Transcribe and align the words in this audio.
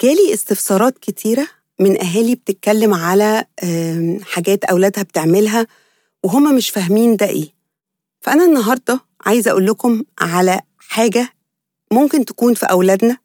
جالي 0.00 0.34
استفسارات 0.34 0.98
كتيرة 0.98 1.48
من 1.80 2.00
أهالي 2.02 2.34
بتتكلم 2.34 2.94
على 2.94 3.44
حاجات 4.22 4.64
أولادها 4.64 5.02
بتعملها 5.02 5.66
وهم 6.24 6.54
مش 6.54 6.70
فاهمين 6.70 7.16
ده 7.16 7.26
إيه. 7.26 7.48
فأنا 8.20 8.44
النهاردة 8.44 9.00
عايزة 9.26 9.50
أقول 9.50 9.66
لكم 9.66 10.02
على 10.20 10.60
حاجة 10.78 11.28
ممكن 11.92 12.24
تكون 12.24 12.54
في 12.54 12.66
أولادنا 12.66 13.16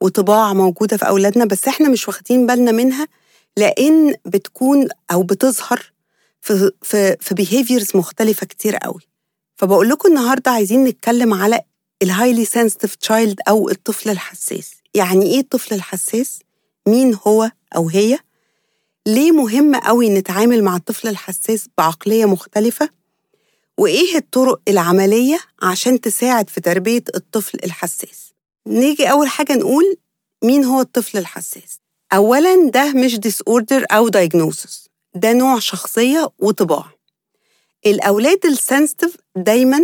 وطباع 0.00 0.52
موجودة 0.52 0.96
في 0.96 1.08
أولادنا 1.08 1.44
بس 1.44 1.68
إحنا 1.68 1.88
مش 1.88 2.08
واخدين 2.08 2.46
بالنا 2.46 2.72
منها 2.72 3.08
لأن 3.56 4.14
بتكون 4.24 4.88
أو 5.12 5.22
بتظهر 5.22 5.92
في 6.40 6.70
في 6.82 7.16
في 7.20 7.34
behaviors 7.34 7.96
مختلفة 7.96 8.46
كتير 8.46 8.76
قوي. 8.76 9.00
فبقول 9.56 9.88
لكم 9.88 10.08
النهاردة 10.08 10.50
عايزين 10.50 10.84
نتكلم 10.84 11.34
على 11.34 11.60
ال 12.02 12.08
highly 12.08 12.44
sensitive 12.44 12.94
child 12.94 13.40
أو 13.48 13.68
الطفل 13.70 14.10
الحساس. 14.10 14.70
يعني 14.98 15.26
إيه 15.26 15.40
الطفل 15.40 15.74
الحساس؟ 15.74 16.38
مين 16.88 17.18
هو 17.26 17.50
أو 17.76 17.88
هي؟ 17.88 18.18
ليه 19.06 19.32
مهم 19.32 19.74
قوي 19.76 20.10
نتعامل 20.10 20.62
مع 20.64 20.76
الطفل 20.76 21.08
الحساس 21.08 21.66
بعقلية 21.78 22.24
مختلفة؟ 22.24 22.88
وإيه 23.78 24.16
الطرق 24.16 24.60
العملية 24.68 25.38
عشان 25.62 26.00
تساعد 26.00 26.50
في 26.50 26.60
تربية 26.60 27.04
الطفل 27.14 27.58
الحساس؟ 27.64 28.32
نيجي 28.66 29.10
أول 29.10 29.28
حاجة 29.28 29.52
نقول 29.54 29.96
مين 30.44 30.64
هو 30.64 30.80
الطفل 30.80 31.18
الحساس؟ 31.18 31.78
أولاً 32.12 32.70
ده 32.70 32.92
مش 32.92 33.14
disorder 33.16 33.84
أو 33.92 34.10
diagnosis 34.10 34.88
ده 35.14 35.32
نوع 35.32 35.58
شخصية 35.58 36.28
وطباع 36.38 36.84
الأولاد 37.86 38.46
ال 38.46 38.53
sensitive 38.53 39.16
دايماً 39.36 39.80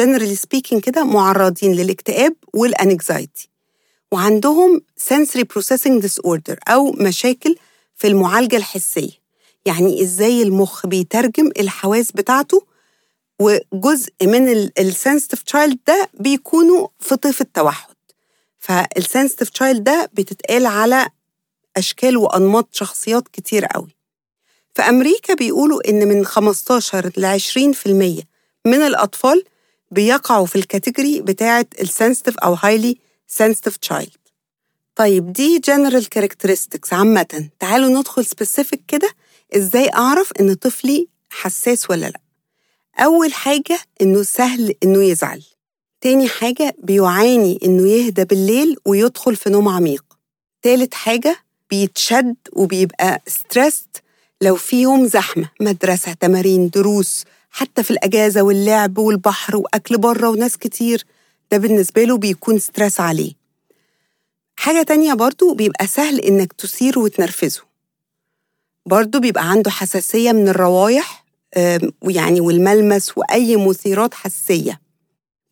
generally 0.00 0.36
speaking 0.36 0.78
كده 0.82 1.04
معرضين 1.04 1.72
للاكتئاب 1.72 2.36
وال 2.54 2.75
anxiety 2.75 3.48
وعندهم 4.12 4.82
sensory 5.10 5.42
processing 5.54 6.02
disorder 6.02 6.56
أو 6.68 6.92
مشاكل 6.92 7.56
في 7.96 8.06
المعالجة 8.06 8.56
الحسية. 8.56 9.10
يعني 9.66 10.02
إزاي 10.02 10.42
المخ 10.42 10.86
بيترجم 10.86 11.50
الحواس 11.58 12.12
بتاعته 12.12 12.66
وجزء 13.40 14.12
من 14.22 14.48
ال 14.78 14.84
sensitive 14.84 15.42
child 15.42 15.78
ده 15.86 16.08
بيكونوا 16.14 16.88
في 17.00 17.16
طيف 17.16 17.40
التوحد. 17.40 17.94
فال 18.58 18.74
sensitive 18.74 19.48
child 19.48 19.84
ده 19.84 20.10
بتتقال 20.12 20.66
على 20.66 21.06
أشكال 21.76 22.16
وأنماط 22.16 22.68
شخصيات 22.72 23.28
كتير 23.28 23.64
قوي. 23.64 23.96
في 24.74 24.82
أمريكا 24.82 25.34
بيقولوا 25.34 25.88
إن 25.90 26.08
من 26.08 26.24
15 26.26 27.12
ل 27.16 27.38
20% 27.38 28.24
من 28.66 28.74
الأطفال 28.82 29.44
بيقعوا 29.90 30.46
في 30.46 30.56
ال 30.56 30.63
category 30.63 31.20
بتاعة 31.20 31.66
ال 31.80 31.86
sensitive 31.86 32.38
أو 32.38 32.54
highly 32.54 32.98
sensitive 33.28 33.76
child 33.76 34.10
طيب 34.96 35.32
دي 35.32 35.58
general 35.58 36.08
characteristics 36.08 36.92
عامة. 36.92 37.48
تعالوا 37.58 37.88
ندخل 38.00 38.24
specific 38.24 38.80
كده 38.88 39.10
إزاي 39.56 39.90
أعرف 39.94 40.32
إن 40.40 40.54
طفلي 40.54 41.08
حساس 41.30 41.90
ولا 41.90 42.06
لأ. 42.06 42.20
أول 43.04 43.32
حاجة 43.32 43.78
إنه 44.02 44.22
سهل 44.22 44.74
إنه 44.84 45.02
يزعل. 45.04 45.42
تاني 46.00 46.28
حاجة 46.28 46.76
بيعاني 46.82 47.58
إنه 47.64 47.88
يهدى 47.88 48.24
بالليل 48.24 48.76
ويدخل 48.86 49.36
في 49.36 49.50
نوم 49.50 49.68
عميق. 49.68 50.04
تالت 50.62 50.94
حاجة 50.94 51.36
بيتشد 51.70 52.36
وبيبقى 52.52 53.22
stressed 53.26 53.96
لو 54.40 54.56
في 54.56 54.82
يوم 54.82 55.06
زحمة. 55.06 55.48
مدرسة 55.60 56.12
تمارين 56.12 56.68
دروس 56.70 57.24
حتى 57.50 57.82
في 57.82 57.90
الأجازة 57.90 58.42
واللعب 58.42 58.98
والبحر 58.98 59.56
وأكل 59.56 59.98
بره 59.98 60.28
وناس 60.28 60.56
كتير. 60.56 61.04
ده 61.50 61.58
بالنسبة 61.58 62.04
له 62.04 62.16
بيكون 62.18 62.58
stress 62.58 63.00
عليه. 63.00 63.32
حاجة 64.56 64.82
تانية 64.82 65.14
برضو 65.14 65.54
بيبقى 65.54 65.86
سهل 65.86 66.20
إنك 66.20 66.52
تثيره 66.52 66.98
وتنرفزه. 66.98 67.60
برضو 68.86 69.20
بيبقى 69.20 69.50
عنده 69.50 69.70
حساسية 69.70 70.32
من 70.32 70.48
الروايح 70.48 71.24
ويعني 72.02 72.40
والملمس 72.40 73.18
وأي 73.18 73.56
مثيرات 73.56 74.14
حسية. 74.14 74.80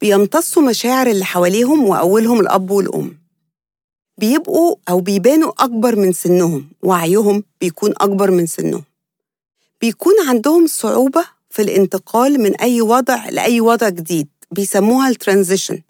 بيمتصوا 0.00 0.62
مشاعر 0.62 1.06
اللي 1.06 1.24
حواليهم 1.24 1.84
وأولهم 1.84 2.40
الأب 2.40 2.70
والأم. 2.70 3.18
بيبقوا 4.18 4.76
أو 4.88 5.00
بيبانوا 5.00 5.52
أكبر 5.64 5.96
من 5.96 6.12
سنهم 6.12 6.68
وعيهم 6.82 7.44
بيكون 7.60 7.90
أكبر 7.96 8.30
من 8.30 8.46
سنهم. 8.46 8.84
بيكون 9.80 10.14
عندهم 10.28 10.66
صعوبة 10.66 11.24
في 11.50 11.62
الانتقال 11.62 12.40
من 12.40 12.54
أي 12.56 12.80
وضع 12.82 13.28
لأي 13.28 13.60
وضع 13.60 13.88
جديد 13.88 14.28
بيسموها 14.50 15.08
ال 15.08 15.15
transition 15.15 15.80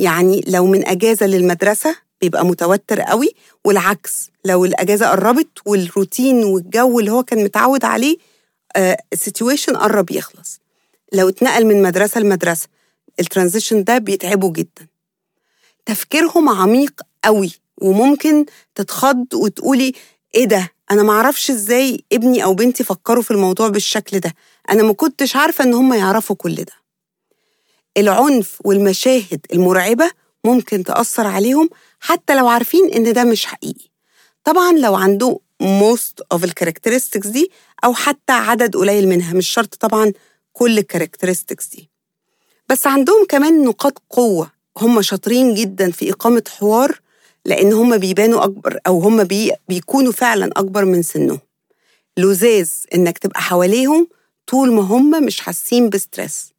يعني 0.00 0.44
لو 0.46 0.66
من 0.66 0.86
أجازة 0.88 1.26
للمدرسة 1.26 1.96
بيبقى 2.20 2.46
متوتر 2.46 3.00
قوي 3.00 3.28
والعكس 3.64 4.30
لو 4.44 4.64
الأجازة 4.64 5.08
قربت 5.10 5.48
والروتين 5.66 6.44
والجو 6.44 7.00
اللي 7.00 7.10
هو 7.12 7.22
كان 7.22 7.44
متعود 7.44 7.84
عليه 7.84 8.16
ال 9.12 9.18
situation 9.18 9.76
قرب 9.76 10.10
يخلص. 10.10 10.60
لو 11.12 11.28
اتنقل 11.28 11.66
من 11.66 11.82
مدرسة 11.82 12.20
لمدرسة 12.20 12.68
ال 13.20 13.26
transition 13.26 13.84
ده 13.84 13.98
بيتعبه 13.98 14.52
جدا. 14.52 14.86
تفكيرهم 15.86 16.48
عميق 16.48 17.00
قوي 17.24 17.52
وممكن 17.82 18.46
تتخض 18.74 19.34
وتقولي 19.34 19.92
إيه 20.34 20.44
ده؟ 20.44 20.68
أنا 20.90 21.02
معرفش 21.02 21.50
إزاي 21.50 22.04
ابني 22.12 22.44
أو 22.44 22.54
بنتي 22.54 22.84
فكروا 22.84 23.22
في 23.22 23.30
الموضوع 23.30 23.68
بالشكل 23.68 24.20
ده. 24.20 24.34
أنا 24.70 24.82
ما 24.82 24.92
كنتش 24.92 25.36
عارفة 25.36 25.64
إن 25.64 25.74
هم 25.74 25.94
يعرفوا 25.94 26.36
كل 26.36 26.54
ده. 26.54 26.72
العنف 28.00 28.58
والمشاهد 28.64 29.46
المرعبة 29.52 30.10
ممكن 30.44 30.84
تأثر 30.84 31.26
عليهم 31.26 31.68
حتى 32.00 32.34
لو 32.34 32.48
عارفين 32.48 32.90
إن 32.94 33.12
ده 33.12 33.24
مش 33.24 33.46
حقيقي. 33.46 33.90
طبعا 34.44 34.72
لو 34.72 34.94
عنده 34.94 35.38
most 35.62 36.36
of 36.38 36.44
ال 36.44 36.49
characteristics 36.49 37.26
دي 37.26 37.50
أو 37.84 37.94
حتى 37.94 38.32
عدد 38.32 38.76
قليل 38.76 39.08
منها 39.08 39.34
مش 39.34 39.48
شرط 39.48 39.74
طبعا 39.74 40.12
كل 40.52 40.78
ال 40.78 40.84
characteristics 40.84 41.68
دي. 41.68 41.90
بس 42.68 42.86
عندهم 42.86 43.26
كمان 43.28 43.64
نقاط 43.64 44.02
قوة. 44.10 44.50
هم 44.78 45.02
شاطرين 45.02 45.54
جدا 45.54 45.90
في 45.90 46.10
إقامة 46.10 46.42
حوار 46.58 47.00
لأن 47.44 47.72
هم 47.72 47.98
بيبانوا 47.98 48.44
أكبر 48.44 48.78
أو 48.86 49.00
هم 49.00 49.24
بي 49.24 49.52
بيكونوا 49.68 50.12
فعلا 50.12 50.46
أكبر 50.56 50.84
من 50.84 51.02
سنهم. 51.02 51.38
لذاذ 52.16 52.84
إنك 52.94 53.18
تبقى 53.18 53.40
حواليهم 53.40 54.08
طول 54.46 54.72
ما 54.72 54.82
هم 54.82 55.24
مش 55.24 55.40
حاسين 55.40 55.88
ب 55.88 55.97
stress 55.97 56.52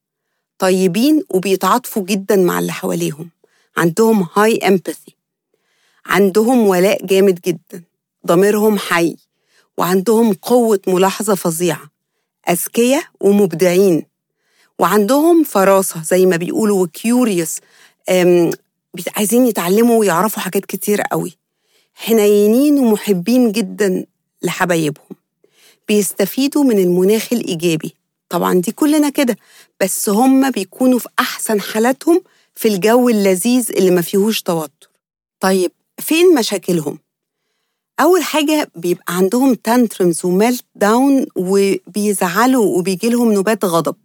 طيبين 0.61 1.23
وبيتعاطفوا 1.29 2.03
جدا 2.03 2.35
مع 2.35 2.59
اللي 2.59 2.71
حواليهم. 2.71 3.29
عندهم 3.77 4.27
high 4.33 4.57
empathy 4.57 5.15
عندهم 6.05 6.67
ولاء 6.67 7.05
جامد 7.05 7.39
جدا. 7.41 7.83
ضميرهم 8.27 8.77
حي. 8.77 9.15
وعندهم 9.77 10.33
قوة 10.33 10.79
ملاحظة 10.87 11.35
فظيعة. 11.35 11.91
أذكياء 12.49 13.03
ومبدعين. 13.19 14.05
وعندهم 14.79 15.43
فراسة 15.43 16.03
زي 16.03 16.25
ما 16.25 16.35
بيقولوا 16.35 16.83
وكيوريوس 16.83 17.59
عايزين 19.15 19.45
يتعلموا 19.47 19.99
ويعرفوا 19.99 20.41
حاجات 20.41 20.65
كتير 20.65 21.01
قوي. 21.01 21.37
حنينين 21.95 22.79
ومحبين 22.79 23.51
جدا 23.51 24.05
لحبايبهم. 24.41 25.15
بيستفيدوا 25.87 26.63
من 26.63 26.79
المناخ 26.79 27.33
الإيجابي. 27.33 28.00
طبعا 28.31 28.53
دي 28.53 28.71
كلنا 28.71 29.09
كده 29.09 29.37
بس 29.81 30.09
هم 30.09 30.51
بيكونوا 30.51 30.99
في 30.99 31.09
أحسن 31.19 31.61
حالاتهم 31.61 32.21
في 32.55 32.67
الجو 32.67 33.09
اللذيذ 33.09 33.71
اللي 33.71 33.91
ما 33.91 34.01
فيهوش 34.01 34.41
توتر. 34.41 34.89
طيب 35.39 35.71
فين 35.99 36.35
مشاكلهم؟ 36.35 36.99
أول 37.99 38.23
حاجة 38.23 38.71
بيبقى 38.75 39.15
عندهم 39.17 39.53
tantrums 39.53 40.25
و 40.25 40.65
meltdown 40.75 41.25
وبيزعلوا 41.35 42.77
وبيجي 42.77 43.09
لهم 43.09 43.33
نوبات 43.33 43.65
غضب. 43.65 43.95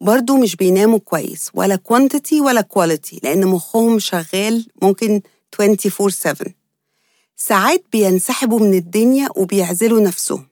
برضو 0.00 0.36
مش 0.36 0.56
بيناموا 0.56 0.98
كويس 0.98 1.50
ولا 1.54 1.76
quantity 1.76 2.40
ولا 2.40 2.60
quality 2.60 3.20
لأن 3.22 3.46
مخهم 3.46 3.98
شغال 3.98 4.66
ممكن 4.82 5.20
24/7 5.62 6.52
ساعات 7.36 7.84
بينسحبوا 7.92 8.60
من 8.60 8.74
الدنيا 8.74 9.28
وبيعزلوا 9.36 10.00
نفسهم. 10.00 10.46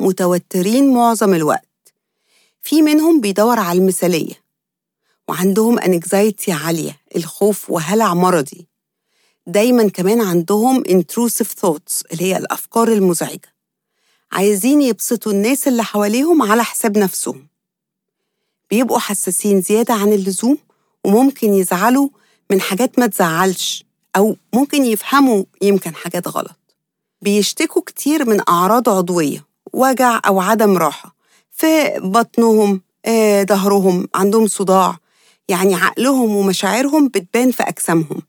متوترين 0.00 0.94
معظم 0.94 1.34
الوقت. 1.34 1.73
في 2.66 2.82
منهم 2.82 3.20
بيدور 3.20 3.58
على 3.58 3.78
المثالية 3.78 4.44
وعندهم 5.28 5.78
انكزايتي 5.78 6.52
عالية 6.52 7.00
الخوف 7.16 7.70
وهلع 7.70 8.14
مرضي. 8.14 8.66
دايما 9.46 9.88
كمان 9.88 10.20
عندهم 10.20 10.82
intrusive 10.84 11.48
thoughts 11.62 12.02
اللي 12.12 12.24
هي 12.24 12.36
الأفكار 12.36 12.88
المزعجة. 12.88 13.54
عايزين 14.32 14.82
يبسطوا 14.82 15.32
الناس 15.32 15.68
اللي 15.68 15.84
حواليهم 15.84 16.42
على 16.42 16.64
حساب 16.64 16.98
نفسهم. 16.98 17.46
بيبقوا 18.70 18.98
حساسين 18.98 19.60
زيادة 19.60 19.94
عن 19.94 20.12
اللزوم 20.12 20.58
وممكن 21.04 21.54
يزعلوا 21.54 22.08
من 22.50 22.60
حاجات 22.60 22.98
ما 22.98 23.06
تزعلش 23.06 23.84
أو 24.16 24.36
ممكن 24.54 24.84
يفهموا 24.84 25.44
يمكن 25.62 25.94
حاجات 25.94 26.28
غلط. 26.28 26.76
بيشتكوا 27.22 27.82
كتير 27.82 28.28
من 28.28 28.40
أعراض 28.48 28.88
عضوية 28.88 29.46
وجع 29.72 30.20
أو 30.26 30.40
عدم 30.40 30.76
راحة. 30.76 31.13
في 31.56 31.94
بطنهم 31.98 32.80
آه، 33.06 33.42
ظهرهم 33.42 34.08
عندهم 34.14 34.46
صداع. 34.46 34.96
يعني 35.48 35.74
عقلهم 35.74 36.36
ومشاعرهم 36.36 37.08
بتبان 37.08 37.50
في 37.50 37.62
أجسامهم. 37.62 38.22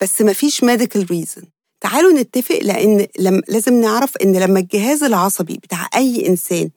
بس 0.00 0.22
مفيش 0.22 0.64
medical 0.64 1.00
reason. 1.12 1.44
تعالوا 1.80 2.12
نتفق 2.12 2.58
لأن 2.62 3.06
لم 3.18 3.42
لازم 3.48 3.80
نعرف 3.80 4.16
إن 4.16 4.36
لما 4.36 4.60
الجهاز 4.60 5.02
العصبي 5.02 5.54
بتاع 5.54 5.88
أي 5.94 6.28
إنسان 6.28 6.70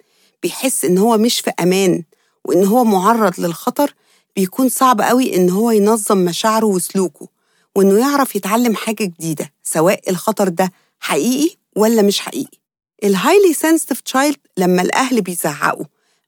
بيحس 0.44 0.86
إن 0.86 0.98
هو 0.98 1.18
مش 1.18 1.40
في 1.40 1.52
أمان 1.60 2.04
وإن 2.46 2.66
هو 2.66 2.84
معرض 2.84 3.40
للخطر 3.40 3.94
بيكون 4.36 4.70
صعب 4.70 5.02
قوي 5.02 5.36
إن 5.36 5.50
هو 5.50 5.72
ينظم 5.72 6.18
مشاعره 6.18 6.66
وسلوكه 6.66 7.28
وإنه 7.76 8.00
يعرف 8.00 8.36
يتعلم 8.36 8.76
حاجة 8.76 9.04
جديدة 9.04 9.54
سواء 9.64 10.10
الخطر 10.10 10.48
ده 10.50 10.72
حقيقي 11.00 11.56
ولا 11.76 12.02
مش 12.02 12.20
حقيقي. 12.20 12.59
ال 13.04 13.11
highly 13.11 13.54
sensitive 13.54 14.02
child 14.02 14.38
لما 14.58 14.82
الأهل 14.82 15.22
بيزعقوا 15.22 15.86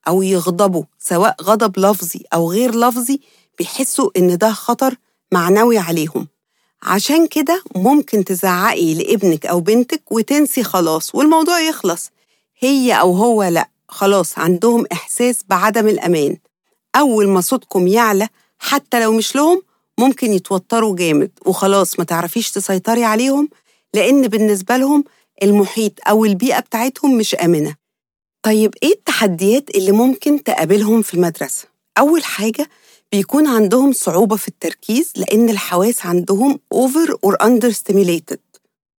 أو 0.08 0.22
يغضبوا 0.22 0.84
سواء 1.00 1.36
غضب 1.42 1.80
لفظي 1.80 2.24
أو 2.34 2.52
غير 2.52 2.76
لفظي 2.76 3.20
بيحسوا 3.58 4.10
إن 4.18 4.38
ده 4.38 4.52
خطر 4.52 4.96
معنوي 5.32 5.78
عليهم. 5.78 6.28
عشان 6.84 7.28
كده 7.28 7.64
ممكن 7.76 8.24
تزعقي 8.26 8.94
لابنك 8.94 9.46
أو 9.46 9.60
بنتك 9.60 10.12
وتنسي 10.12 10.64
خلاص 10.64 11.16
والموضوع 11.16 11.60
يخلص. 11.60 12.12
هي 12.60 12.94
أو 12.94 13.14
هو 13.14 13.44
لأ 13.44 13.70
خلاص 13.90 14.40
عندهم 14.40 14.86
إحساس 14.92 15.40
بعدم 15.50 15.88
الأمان. 15.88 16.38
أول 16.96 17.28
ما 17.28 17.42
صوتكم 17.42 17.88
يعلى 17.88 18.28
حتى 18.60 19.00
لو 19.04 19.12
مش 19.14 19.36
لهم 19.36 19.62
ممكن 19.98 20.34
يتوتروا 20.34 20.96
جامد 20.96 21.32
وخلاص 21.46 22.00
ما 22.00 22.06
تعرفيش 22.06 22.52
تسيطري 22.52 23.04
عليهم 23.04 23.50
لأن 23.94 24.28
بالنسبة 24.28 24.78
لهم 24.78 25.04
المحيط 25.44 25.94
أو 26.10 26.26
البيئة 26.26 26.60
بتاعتهم 26.60 27.18
مش 27.18 27.36
آمنة 27.36 27.76
طيب 28.44 28.74
إيه 28.84 28.92
التحديات 28.94 29.70
اللي 29.76 29.92
ممكن 29.92 30.44
تقابلهم 30.44 31.02
في 31.02 31.14
المدرسة؟ 31.14 31.66
أول 31.98 32.24
حاجة 32.24 32.70
بيكون 33.12 33.48
عندهم 33.48 33.92
صعوبة 33.92 34.36
في 34.36 34.48
التركيز 34.48 35.14
لأن 35.18 35.50
الحواس 35.50 36.06
عندهم 36.06 36.60
over 36.74 37.10
or 37.28 37.36
understimulated 37.48 38.38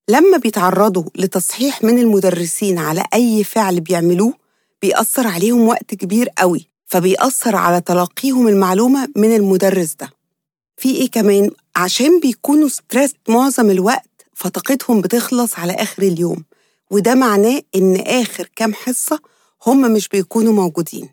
لما 0.09 0.37
بيتعرضوا 0.39 1.05
لتصحيح 1.17 1.85
من 1.85 1.99
المدرسين 1.99 2.79
على 2.79 3.05
أي 3.15 3.45
فعل 3.45 3.81
بيعملوه 3.81 4.35
بيأثر 4.83 5.27
عليهم 5.27 5.69
وقت 5.69 5.95
كبير 5.95 6.29
قوي 6.39 6.69
فبيأثر 6.87 7.57
على 7.57 7.81
تلقيهم 7.81 8.49
المعلومة 8.49 9.09
من 9.17 9.37
المدرس 9.37 9.95
ده 10.01 10.11
في 10.77 10.97
إيه 10.97 11.11
كمان؟ 11.11 11.51
عشان 11.77 12.21
بيكونوا 12.21 12.69
stressed 12.69 13.15
معظم 13.29 13.71
الوقت 13.71 14.11
فطاقتهم 14.43 15.01
بتخلص 15.01 15.59
على 15.59 15.73
آخر 15.73 16.03
اليوم 16.03 16.45
وده 16.91 17.15
معناه 17.15 17.63
إن 17.77 17.97
آخر 17.97 18.51
كام 18.57 18.75
حصة 18.75 19.21
هم 19.67 19.93
مش 19.93 20.09
بيكونوا 20.09 20.53
موجودين. 20.53 21.09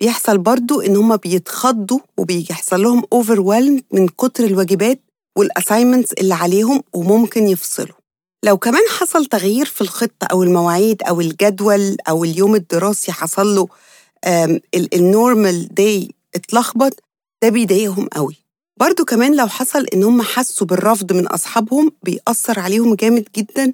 بيحصل 0.00 0.38
برضو 0.38 0.80
إن 0.80 0.96
هم 0.96 1.16
بيتخضوا 1.16 1.98
وبيحصل 2.16 2.82
لهم 2.82 3.02
overwhelmed 3.14 3.82
من 3.92 4.08
كتر 4.08 4.44
الواجبات 4.44 5.00
وال 5.36 5.48
assignments 5.48 6.12
اللي 6.12 6.34
عليهم 6.34 6.82
وممكن 6.92 7.46
يفصلوا. 7.48 7.96
لو 8.44 8.58
كمان 8.58 8.82
حصل 8.98 9.26
تغيير 9.26 9.66
في 9.66 9.80
الخطة 9.80 10.26
أو 10.32 10.42
المواعيد 10.42 11.02
أو 11.02 11.20
الجدول 11.20 11.96
أو 12.08 12.24
اليوم 12.24 12.54
الدراسي 12.54 13.12
حصل 13.12 13.46
له 13.54 13.68
ال 14.74 14.88
normal 14.88 15.74
day 15.74 16.08
اتلخبط 16.34 17.02
ده 17.42 17.48
بيضايقهم 17.48 18.06
قوي. 18.08 18.36
برضو 18.80 19.04
كمان 19.04 19.36
لو 19.36 19.46
حصل 19.46 19.86
إن 19.94 20.02
هم 20.02 20.22
حسوا 20.22 20.66
بالرفض 20.66 21.12
من 21.12 21.26
أصحابهم 21.26 21.92
بيأثر 22.02 22.60
عليهم 22.60 22.94
جامد 22.94 23.28
جدا 23.36 23.72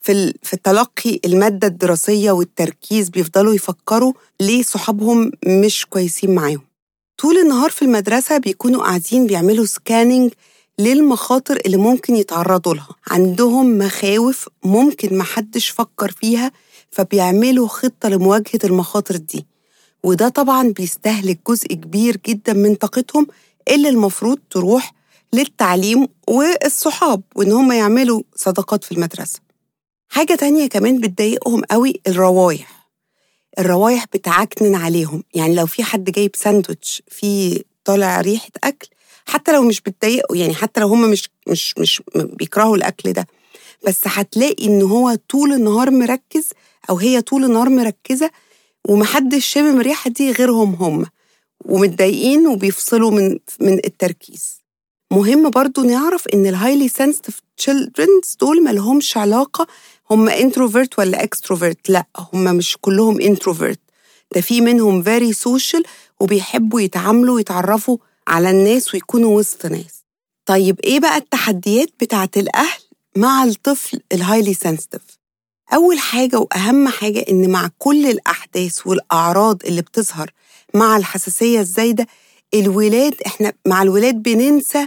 في 0.00 0.34
في 0.42 0.56
تلقي 0.56 1.20
المادة 1.24 1.66
الدراسية 1.68 2.30
والتركيز 2.30 3.08
بيفضلوا 3.08 3.54
يفكروا 3.54 4.12
ليه 4.40 4.62
صحابهم 4.62 5.32
مش 5.46 5.86
كويسين 5.86 6.34
معاهم. 6.34 6.60
طول 7.18 7.38
النهار 7.38 7.70
في 7.70 7.82
المدرسة 7.82 8.38
بيكونوا 8.38 8.82
قاعدين 8.82 9.26
بيعملوا 9.26 9.64
scanning 9.64 10.32
للمخاطر 10.78 11.56
اللي 11.66 11.76
ممكن 11.76 12.16
يتعرضوا 12.16 12.74
لها. 12.74 12.88
عندهم 13.10 13.78
مخاوف 13.78 14.48
ممكن 14.64 15.18
محدش 15.18 15.68
فكر 15.68 16.10
فيها 16.10 16.52
فبيعملوا 16.90 17.68
خطة 17.68 18.08
لمواجهة 18.08 18.60
المخاطر 18.64 19.16
دي. 19.16 19.46
وده 20.02 20.28
طبعا 20.28 20.68
بيستهلك 20.68 21.38
جزء 21.48 21.66
كبير 21.66 22.16
جدا 22.26 22.52
من 22.52 22.74
طاقتهم 22.74 23.26
اللي 23.68 23.88
المفروض 23.88 24.38
تروح 24.50 24.92
للتعليم 25.32 26.08
والصحاب 26.28 27.22
وإن 27.36 27.52
هم 27.52 27.72
يعملوا 27.72 28.22
صداقات 28.36 28.84
في 28.84 28.92
المدرسة. 28.92 29.40
حاجة 30.08 30.34
تانية 30.34 30.66
كمان 30.66 31.00
بتضايقهم 31.00 31.62
قوي 31.70 32.00
الروايح. 32.06 32.88
الروايح 33.58 34.04
بتعكنن 34.14 34.74
عليهم. 34.74 35.22
يعني 35.34 35.54
لو 35.54 35.66
في 35.66 35.84
حد 35.84 36.04
جايب 36.10 36.30
ساندوتش 36.36 37.02
فيه 37.08 37.58
طالع 37.84 38.20
ريحة 38.20 38.48
أكل 38.64 38.88
حتى 39.26 39.52
لو 39.52 39.62
مش 39.62 39.80
بتضايقوا 39.80 40.36
يعني 40.36 40.54
حتى 40.54 40.80
لو 40.80 40.88
هم 40.88 41.10
مش 41.10 41.28
مش 41.48 41.74
مش 41.78 42.02
بيكرهوا 42.14 42.76
الأكل 42.76 43.12
ده 43.12 43.26
بس 43.86 44.00
هتلاقي 44.04 44.66
إن 44.66 44.82
هو 44.82 45.14
طول 45.28 45.52
النهار 45.52 45.90
مركز 45.90 46.48
أو 46.90 46.96
هي 46.96 47.20
طول 47.20 47.44
النهار 47.44 47.68
مركزة 47.68 48.30
ومحدش 48.88 49.46
شامم 49.46 49.80
الريحة 49.80 50.10
دي 50.10 50.32
غيرهم 50.32 50.74
هم. 50.74 51.06
ومتضايقين 51.64 52.46
وبيفصلوا 52.46 53.10
من 53.10 53.38
من 53.60 53.72
التركيز. 53.84 54.58
مهم 55.12 55.50
برضو 55.50 55.82
نعرف 55.82 56.26
إن 56.34 56.46
ال 56.46 56.52
highly 56.52 56.88
sensitive 56.88 57.40
childrens 57.56 58.36
دول 58.40 58.64
مالهمش 58.64 59.16
علاقة 59.16 59.66
هم 60.10 60.28
introvert 60.28 60.98
ولا 60.98 61.22
extrovert 61.22 61.90
لا 61.90 62.04
هم 62.32 62.44
مش 62.56 62.76
كلهم 62.80 63.20
introvert 63.20 63.80
ده 64.34 64.40
في 64.40 64.60
منهم 64.60 65.02
very 65.02 65.32
social 65.32 65.82
وبيحبوا 66.20 66.80
يتعاملوا 66.80 67.34
ويتعرفوا 67.34 67.98
على 68.28 68.50
الناس 68.50 68.94
ويكونوا 68.94 69.38
وسط 69.38 69.66
ناس. 69.66 70.04
طيب 70.46 70.80
إيه 70.80 71.00
بقى 71.00 71.16
التحديات 71.16 71.88
بتاعة 72.00 72.30
الأهل 72.36 72.80
مع 73.16 73.44
الطفل 73.44 74.00
ال 74.12 74.18
highly 74.18 74.54
sensitive 74.54 75.02
أول 75.74 75.98
حاجة 75.98 76.38
وأهم 76.38 76.88
حاجة 76.88 77.24
إن 77.30 77.50
مع 77.50 77.70
كل 77.78 78.06
الأحداث 78.06 78.86
والأعراض 78.86 79.62
اللي 79.64 79.82
بتظهر 79.82 80.30
مع 80.74 80.96
الحساسية 80.96 81.60
الزايدة 81.60 82.06
الولاد 82.54 83.14
إحنا 83.26 83.52
مع 83.66 83.82
الولاد 83.82 84.14
بننسى 84.22 84.86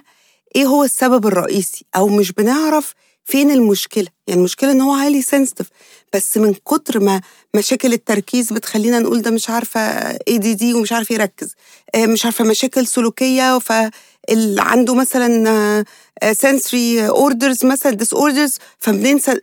إيه 0.56 0.66
هو 0.66 0.84
السبب 0.84 1.28
الرئيسي 1.28 1.86
أو 1.96 2.08
مش 2.08 2.32
بنعرف 2.32 2.94
فين 3.26 3.52
المشكلة. 3.52 4.08
يعني 4.28 4.40
المشكلة 4.40 4.72
إن 4.72 4.82
هو 4.82 4.94
highly 4.94 5.22
sensitive 5.22 5.68
بس 6.14 6.38
من 6.38 6.54
كتر 6.54 7.00
ما 7.00 7.22
مشاكل 7.56 7.94
التركيز 7.94 8.54
بتخلينا 8.54 9.00
نقول 9.00 9.22
ده 9.22 9.32
مش 9.32 9.50
عارفة 9.50 9.80
ADD 10.28 10.74
ومش 10.74 10.92
عارف 10.94 11.12
يركز 11.12 11.56
مش 11.98 12.26
عارفة 12.26 12.46
مشاكل 12.46 12.88
سلوكية 12.88 13.60
فاللي 13.60 14.62
عنده 14.62 14.96
مثلا 14.96 15.86
sensory 16.32 17.08
orders 17.10 17.66
مثلا 17.66 17.92
disorders 17.92 18.58
فبننسى 18.80 19.40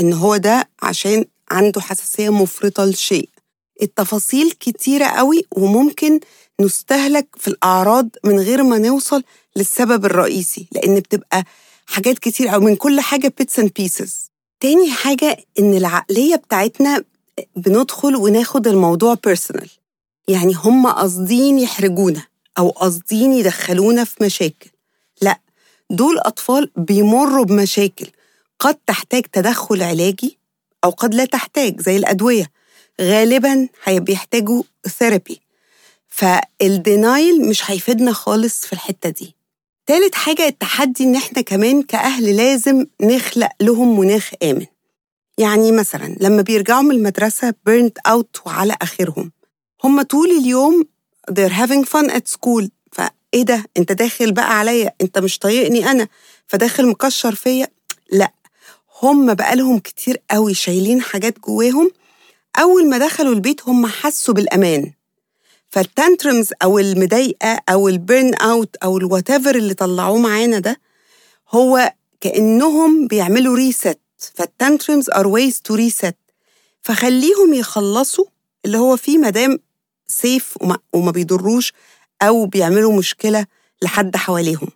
إن 0.00 0.12
هو 0.12 0.36
ده 0.36 0.68
عشان 0.82 1.24
عنده 1.50 1.80
حساسية 1.80 2.32
مفرطة 2.32 2.84
لشيء. 2.84 3.28
التفاصيل 3.82 4.50
كتيرة 4.52 5.06
قوي 5.06 5.44
وممكن 5.56 6.20
نستهلك 6.60 7.26
في 7.36 7.48
الأعراض 7.48 8.08
من 8.24 8.40
غير 8.40 8.62
ما 8.62 8.78
نوصل 8.78 9.22
للسبب 9.56 10.04
الرئيسي 10.04 10.66
لأن 10.72 10.94
بتبقى 11.00 11.44
حاجات 11.86 12.18
كتير 12.18 12.54
أو 12.54 12.60
من 12.60 12.76
كل 12.76 13.00
حاجة 13.00 13.32
bits 13.38 13.58
and 13.58 13.70
pieces 13.76 14.30
تاني 14.60 14.90
حاجة 14.90 15.36
إن 15.58 15.74
العقلية 15.74 16.36
بتاعتنا 16.36 17.04
بندخل 17.56 18.16
وناخد 18.16 18.66
الموضوع 18.66 19.16
personal 19.24 19.70
يعني 20.28 20.54
هم 20.54 20.86
قاصدين 20.86 21.58
يحرجونا 21.58 22.22
أو 22.58 22.68
قاصدين 22.70 23.32
يدخلونا 23.32 24.04
في 24.04 24.24
مشاكل. 24.24 24.70
لا 25.22 25.40
دول 25.90 26.18
أطفال 26.18 26.70
بيمروا 26.76 27.44
بمشاكل 27.44 28.06
قد 28.58 28.74
تحتاج 28.86 29.22
تدخل 29.22 29.82
علاجي 29.82 30.38
أو 30.84 30.90
قد 30.90 31.14
لا 31.14 31.24
تحتاج 31.24 31.80
زي 31.80 31.96
الأدوية. 31.96 32.50
غالبا 33.00 33.68
بيحتاجوا 33.88 34.62
therapy 34.98 35.40
فال 36.08 36.43
denial 36.43 37.48
مش 37.48 37.70
هيفيدنا 37.70 38.12
خالص 38.12 38.66
في 38.66 38.72
الحتة 38.72 39.08
دي. 39.08 39.34
تالت 39.86 40.14
حاجة 40.14 40.46
التحدي 40.48 41.04
إن 41.04 41.16
إحنا 41.16 41.42
كمان 41.42 41.82
كأهل 41.82 42.36
لازم 42.36 42.86
نخلق 43.00 43.48
لهم 43.60 44.00
مناخ 44.00 44.30
آمن. 44.42 44.66
يعني 45.38 45.72
مثلا 45.72 46.16
لما 46.20 46.42
بيرجعوا 46.42 46.82
من 46.82 46.90
المدرسة 46.90 47.54
burnt 47.66 47.98
out 47.98 48.40
وعلى 48.46 48.76
آخرهم. 48.82 49.32
هم 49.84 50.02
طول 50.02 50.30
اليوم 50.30 50.84
they're 51.30 51.52
having 51.52 51.84
fun 51.84 52.10
at 52.10 52.28
school. 52.36 52.68
فإيه 52.92 53.42
ده؟ 53.42 53.64
أنت 53.76 53.92
داخل 53.92 54.32
بقى 54.32 54.58
عليا. 54.58 54.92
أنت 55.00 55.18
مش 55.18 55.38
طايقني 55.38 55.90
أنا. 55.90 56.08
فداخل 56.46 56.86
مكشر 56.86 57.34
فيا. 57.34 57.68
لأ 58.12 58.32
هم 59.02 59.34
بقالهم 59.34 59.78
كتير 59.78 60.22
قوي 60.30 60.54
شايلين 60.54 61.02
حاجات 61.02 61.38
جواهم 61.38 61.90
أول 62.58 62.90
ما 62.90 62.98
دخلوا 62.98 63.34
البيت 63.34 63.68
هم 63.68 63.86
حسوا 63.86 64.34
بالأمان. 64.34 64.92
فال 65.70 65.86
tantrums 65.86 66.48
أو 66.62 66.78
المضايقة 66.78 67.60
أو 67.68 67.88
ال 67.88 68.34
burnout 68.34 68.76
أو 68.76 68.98
ال 68.98 69.04
what 69.04 69.30
اللي 69.30 69.74
طلعوه 69.74 70.18
معانا 70.18 70.58
ده 70.58 70.80
هو 71.50 71.92
كأنهم 72.20 73.06
بيعملوا 73.06 73.56
reset 73.56 73.98
فال 74.18 74.36
tantrums 74.36 75.10
are 75.10 75.26
ways 75.28 75.60
to 75.60 75.74
reset 75.74 76.14
فخليهم 76.82 77.54
يخلصوا 77.54 78.24
اللي 78.64 78.78
هو 78.78 78.96
فيه 78.96 79.18
مدام 79.18 79.58
safe 80.06 80.54
وما, 80.60 80.78
وما 80.92 81.10
بيضروش 81.10 81.72
أو 82.22 82.46
بيعملوا 82.46 82.96
مشكلة 82.98 83.46
لحد 83.82 84.16
حواليهم. 84.16 84.68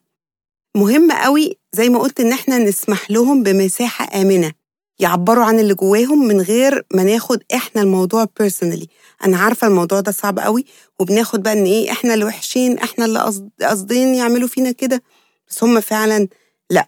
مهم 0.75 1.13
قوي 1.13 1.57
زي 1.73 1.89
ما 1.89 1.99
قلت 1.99 2.21
إن 2.21 2.33
إحنا 2.33 2.59
نسمح 2.59 3.11
لهم 3.11 3.43
بمساحة 3.43 4.21
آمنة. 4.23 4.53
يعبروا 4.99 5.45
عن 5.45 5.59
اللي 5.61 5.75
جواهم 5.75 6.27
من 6.29 6.41
غير 6.41 6.85
ما 6.95 7.03
ناخد 7.05 7.43
إحنا 7.55 7.83
الموضوع 7.83 8.27
personally 8.41 8.87
أنا 9.25 9.37
عارفة 9.37 9.67
الموضوع 9.67 10.01
ده 10.01 10.13
صعب 10.13 10.39
قوي 10.39 10.65
وبناخد 10.99 11.43
بقى 11.43 11.53
إن 11.53 11.65
إيه 11.65 11.91
إحنا 11.93 12.15
اللي 12.15 12.25
وحشين 12.25 12.79
إحنا 12.79 13.05
اللي 13.05 13.43
قاصدين 13.61 14.15
يعملوا 14.15 14.49
فينا 14.49 14.73
كده. 14.73 15.03
بس 15.49 15.65
هم 15.65 15.81
فعلا 15.81 16.29
لأ. 16.71 16.87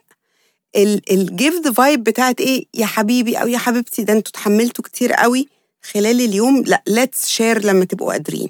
ال 1.11 1.19
give 1.19 1.55
the 1.65 1.73
vibe 1.73 2.05
بتاعت 2.05 2.41
إيه 2.41 2.65
يا 2.75 2.87
حبيبي 2.87 3.37
أو 3.37 3.47
يا 3.49 3.59
حبيبتي 3.59 4.03
ده 4.05 4.13
أنتوا 4.13 4.31
اتحملتوا 4.33 4.85
كتير 4.85 5.13
قوي 5.13 5.49
خلال 5.83 6.21
اليوم 6.21 6.63
لأ 6.67 6.83
let's 6.87 7.27
share 7.29 7.65
لما 7.65 7.85
تبقوا 7.85 8.13
قادرين. 8.13 8.49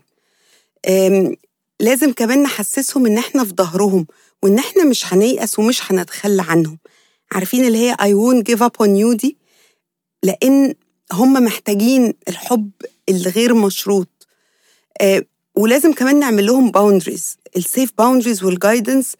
لازم 1.80 2.12
كمان 2.12 2.42
نحسسهم 2.42 3.06
إن 3.06 3.18
إحنا 3.18 3.44
في 3.44 3.52
ظهرهم 3.54 4.06
وإن 4.42 4.58
إحنا 4.58 4.84
مش 4.84 5.12
هنيأس 5.12 5.58
ومش 5.58 5.92
هنتخلى 5.92 6.42
عنهم. 6.48 6.78
عارفين 7.32 7.64
اللي 7.64 7.78
هي 7.78 7.94
I 7.94 8.14
won't 8.14 8.44
give 8.52 8.60
up 8.60 8.86
on 8.86 8.88
you 8.88 9.16
دي؟ 9.16 9.39
لأن 10.22 10.74
هم 11.12 11.32
محتاجين 11.32 12.14
الحب 12.28 12.70
الغير 13.08 13.54
مشروط. 13.54 14.08
آه 15.00 15.24
ولازم 15.54 15.92
كمان 15.92 16.18
نعمل 16.18 16.46
لهم 16.46 16.70
boundaries 16.70 17.36
ال 17.56 17.63
safe 17.63 17.90
boundaries 17.98 18.44
وال 18.44 18.58
guidance 18.58 19.14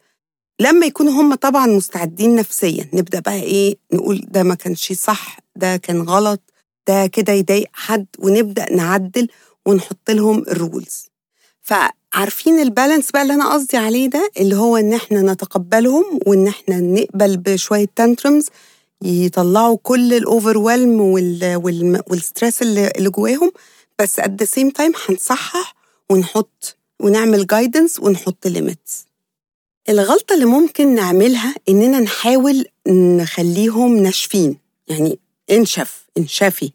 لما 0.61 0.87
يكونوا 0.87 1.13
هم 1.13 1.35
طبعا 1.35 1.67
مستعدين 1.67 2.35
نفسيا. 2.37 2.89
نبدأ 2.93 3.21
بقى 3.21 3.41
إيه؟ 3.43 3.77
نقول 3.93 4.27
ده 4.31 4.43
ما 4.43 4.55
كانش 4.55 4.93
صح 4.93 5.39
ده 5.57 5.77
كان 5.77 6.01
غلط 6.03 6.41
ده 6.89 7.07
كده 7.07 7.33
يضايق 7.33 7.69
حد 7.73 8.07
ونبدأ 8.19 8.73
نعدل 8.73 9.29
ونحط 9.67 10.11
لهم 10.11 10.39
ال 10.39 10.50
rules 10.50 11.07
فعارفين 11.63 12.61
ال 12.61 12.67
balance 12.67 13.11
بقى 13.11 13.23
اللي 13.23 13.35
أنا 13.35 13.53
قصدي 13.53 13.77
عليه 13.77 14.07
ده؟ 14.11 14.31
اللي 14.41 14.57
هو 14.57 14.77
إن 14.77 14.93
إحنا 14.93 15.23
نتقبلهم 15.23 16.21
وإن 16.27 16.47
إحنا 16.47 16.81
نقبل 16.81 17.37
بشوية 17.37 17.87
tantrums 17.97 18.47
يطلعوا 19.03 19.79
كل 19.83 20.15
ال 20.15 20.59
overwhelm 20.59 21.01
وال 22.07 22.21
stress 22.21 22.63
اللي, 22.63 22.93
جواهم. 23.11 23.53
بس 23.99 24.19
at 24.19 24.31
the 24.41 24.45
same 24.45 24.71
time 24.71 24.93
هنصحح 25.09 25.75
ونحط 26.11 26.77
ونعمل 27.01 27.47
guidance 27.47 28.01
ونحط 28.01 28.47
limits 28.47 29.05
الغلطة 29.89 30.35
اللي 30.35 30.45
ممكن 30.45 30.95
نعملها 30.95 31.55
إننا 31.69 32.01
نحاول 32.01 32.65
نخليهم 32.89 33.97
ناشفين. 33.97 34.59
يعني 34.89 35.19
انشف 35.51 36.07
انشفي. 36.19 36.73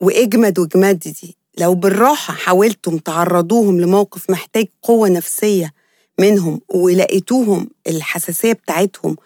واجمد 0.00 0.58
واجمد 0.58 0.98
دي. 0.98 1.36
لو 1.58 1.74
بالراحة 1.74 2.34
حاولتم 2.34 2.98
تعرضوهم 2.98 3.80
لموقف 3.80 4.30
محتاج 4.30 4.66
قوة 4.82 5.08
نفسية 5.08 5.72
منهم 6.20 6.60
ولقيتوهم 6.68 7.70
الحساسية 7.86 8.52
بتاعتهم 8.52 9.16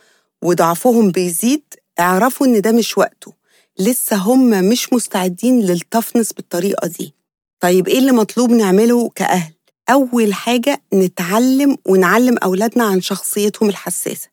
وضعفهم 0.43 1.11
بيزيد 1.11 1.63
اعرفوا 2.01 2.47
إن 2.47 2.61
ده 2.61 2.73
مش 2.73 2.99
وقته. 2.99 3.33
لسه 3.79 4.17
هم 4.17 4.51
مش 4.65 4.93
مستعدين 4.93 5.61
لل 5.61 5.74
toughness 5.74 6.33
بالطريقة 6.33 6.87
دي. 6.89 7.15
طيب 7.61 7.89
إيه 7.89 7.99
اللي 7.99 8.13
مطلوب 8.13 8.51
نعمله 8.51 9.09
كأهل؟ 9.15 9.53
أول 9.91 10.35
حاجة 10.35 10.83
نتعلم 10.95 11.77
ونعلم 11.87 12.39
أولادنا 12.39 12.85
عن 12.85 13.01
شخصيتهم 13.01 13.69
الحساسة. 13.69 14.29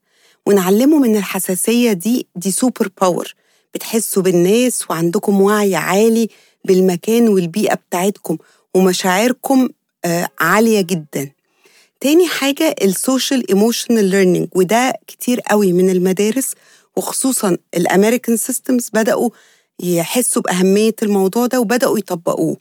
ونعلمهم 0.45 1.03
إن 1.03 1.15
الحساسية 1.15 1.93
دي 1.93 2.27
دي 2.35 2.51
super 2.51 2.89
power 3.01 3.33
بتحسوا 3.73 4.23
بالناس 4.23 4.89
وعندكم 4.89 5.41
وعي 5.41 5.75
عالي 5.75 6.29
بالمكان 6.65 7.27
والبيئة 7.29 7.73
بتاعتكم 7.75 8.37
ومشاعركم 8.73 9.69
آه 10.05 10.27
عالية 10.39 10.81
جدا. 10.81 11.31
تاني 11.99 12.27
حاجة 12.27 12.75
ال 12.81 12.91
social 12.91 13.49
emotional 13.49 14.05
learning 14.05 14.47
وده 14.55 14.93
كتير 15.07 15.39
قوي 15.39 15.73
من 15.73 15.89
المدارس 15.89 16.51
وخصوصا 16.97 17.57
ال 17.77 17.84
American 17.84 18.37
systems 18.37 18.89
بدأوا 18.93 19.29
يحسوا 19.79 20.41
بأهمية 20.41 20.95
الموضوع 21.03 21.45
ده 21.47 21.59
وبدأوا 21.59 21.99
يطبقوه. 21.99 22.57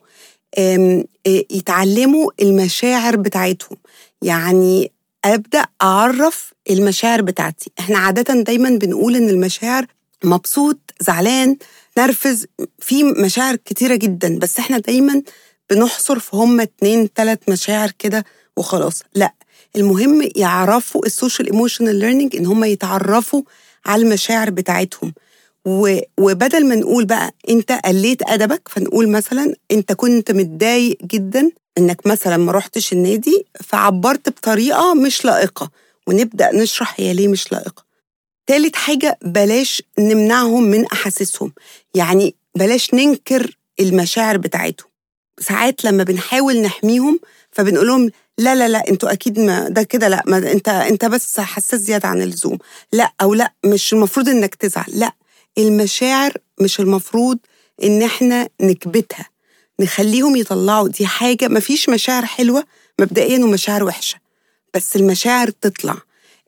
يتعلموا 1.26 2.30
المشاعر 2.42 3.16
بتاعتهم. 3.16 3.78
يعني 4.22 4.92
أبدأ 5.24 5.64
أعرف 5.82 6.52
المشاعر 6.70 7.22
بتاعتي. 7.22 7.70
إحنا 7.78 7.98
عادة 7.98 8.34
دايما 8.42 8.70
بنقول 8.70 9.16
إن 9.16 9.28
المشاعر 9.28 9.86
مبسوط 10.24 10.78
زعلان 11.00 11.56
نرفز 11.98 12.46
في 12.78 13.02
مشاعر 13.04 13.56
كتيرة 13.56 13.94
جدا 13.96 14.38
بس 14.38 14.58
إحنا 14.58 14.78
دايما 14.78 15.22
بنحصر 15.70 16.18
في 16.18 16.36
هم 16.36 16.60
اتنين 16.60 17.12
تلات 17.12 17.48
مشاعر 17.50 17.90
كده 17.98 18.24
وخلاص. 18.56 19.02
لأ 19.14 19.34
المهم 19.76 20.30
يعرفوا 20.36 21.06
ال 21.06 21.13
social 21.13 21.52
emotional 21.52 21.96
learning 21.96 22.36
إن 22.36 22.46
هم 22.46 22.64
يتعرفوا 22.64 23.42
على 23.88 24.02
المشاعر 24.02 24.50
بتاعتهم. 24.50 25.14
وبدل 26.20 26.66
ما 26.68 26.74
نقول 26.74 27.04
بقى 27.04 27.30
انت 27.48 27.72
قليت 27.72 28.22
ادبك 28.30 28.68
فنقول 28.68 29.08
مثلا 29.08 29.54
انت 29.70 29.92
كنت 29.92 30.30
متضايق 30.32 30.98
جدا 31.02 31.50
انك 31.78 32.06
مثلا 32.06 32.36
ما 32.36 32.52
رحتش 32.52 32.92
النادي 32.92 33.46
فعبرت 33.64 34.28
بطريقة 34.28 34.94
مش 34.94 35.24
لائقة. 35.24 35.70
ونبدأ 36.06 36.54
نشرح 36.54 36.94
هي 37.00 37.14
ليه 37.14 37.28
مش 37.28 37.52
لائقة. 37.52 37.84
تالت 38.46 38.76
حاجة 38.76 39.18
بلاش 39.22 39.82
نمنعهم 39.98 40.62
من 40.62 40.84
أحاسيسهم. 40.86 41.52
يعني 41.94 42.34
بلاش 42.54 42.94
ننكر 42.94 43.56
المشاعر 43.80 44.36
بتاعتهم. 44.36 44.88
ساعات 45.40 45.84
لما 45.84 46.02
بنحاول 46.04 46.60
نحميهم 46.62 47.20
فبنقول 47.58 47.86
لهم 47.86 48.10
لا 48.38 48.54
لا 48.54 48.68
لا 48.68 48.88
أنتوا 48.88 49.12
أكيد 49.12 49.40
ما 49.40 49.68
ده 49.68 49.82
كده 49.82 50.08
لا 50.08 50.22
ما 50.26 50.52
انت 50.52 50.68
انت 50.68 51.04
بس 51.04 51.40
حساس 51.40 51.80
زيادة 51.80 52.08
عن 52.08 52.22
اللزوم. 52.22 52.58
لا 52.92 53.12
أو 53.22 53.34
لا 53.34 53.52
مش 53.64 53.92
المفروض 53.92 54.28
إنك 54.28 54.54
تزعل 54.54 54.84
لا 54.88 55.12
المشاعر 55.58 56.32
مش 56.60 56.80
المفروض 56.80 57.38
إن 57.84 58.02
إحنا 58.02 58.48
نكبتها. 58.60 59.26
نخليهم 59.80 60.36
يطلعوا 60.36 60.88
دي 60.88 61.06
حاجة 61.06 61.48
مفيش 61.48 61.88
مشاعر 61.88 62.26
حلوة 62.26 62.64
مبدئيا 63.00 63.44
ومشاعر 63.44 63.84
وحشة 63.84 64.16
بس 64.74 64.96
المشاعر 64.96 65.50
تطلع. 65.50 65.96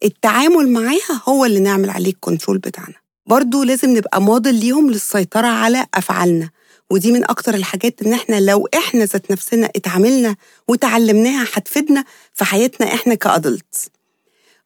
التعامل 0.05 0.69
معاها 0.73 1.23
هو 1.29 1.45
اللي 1.45 1.61
نعمل 1.61 1.91
عليه 1.91 2.11
الكنترول 2.11 2.59
بتاعنا. 2.59 2.95
برضو 3.27 3.63
لازم 3.63 3.97
نبقى 3.97 4.23
ماضل 4.23 4.55
ليهم 4.55 4.91
للسيطرة 4.91 5.47
على 5.47 5.87
أفعالنا. 5.95 6.51
ودي 6.91 7.13
من 7.13 7.25
أكتر 7.31 7.55
الحاجات 7.55 8.03
إن 8.03 8.13
إحنا 8.13 8.41
لو 8.41 8.69
إحنا 8.75 9.05
ذات 9.05 9.31
نفسنا 9.31 9.67
اتعاملنا 9.77 10.37
وتعلمناها 10.69 11.47
هتفيدنا 11.55 12.05
في 12.35 12.45
حياتنا 12.45 12.95
إحنا 12.95 13.15
ك 13.15 13.25
adults 13.25 13.89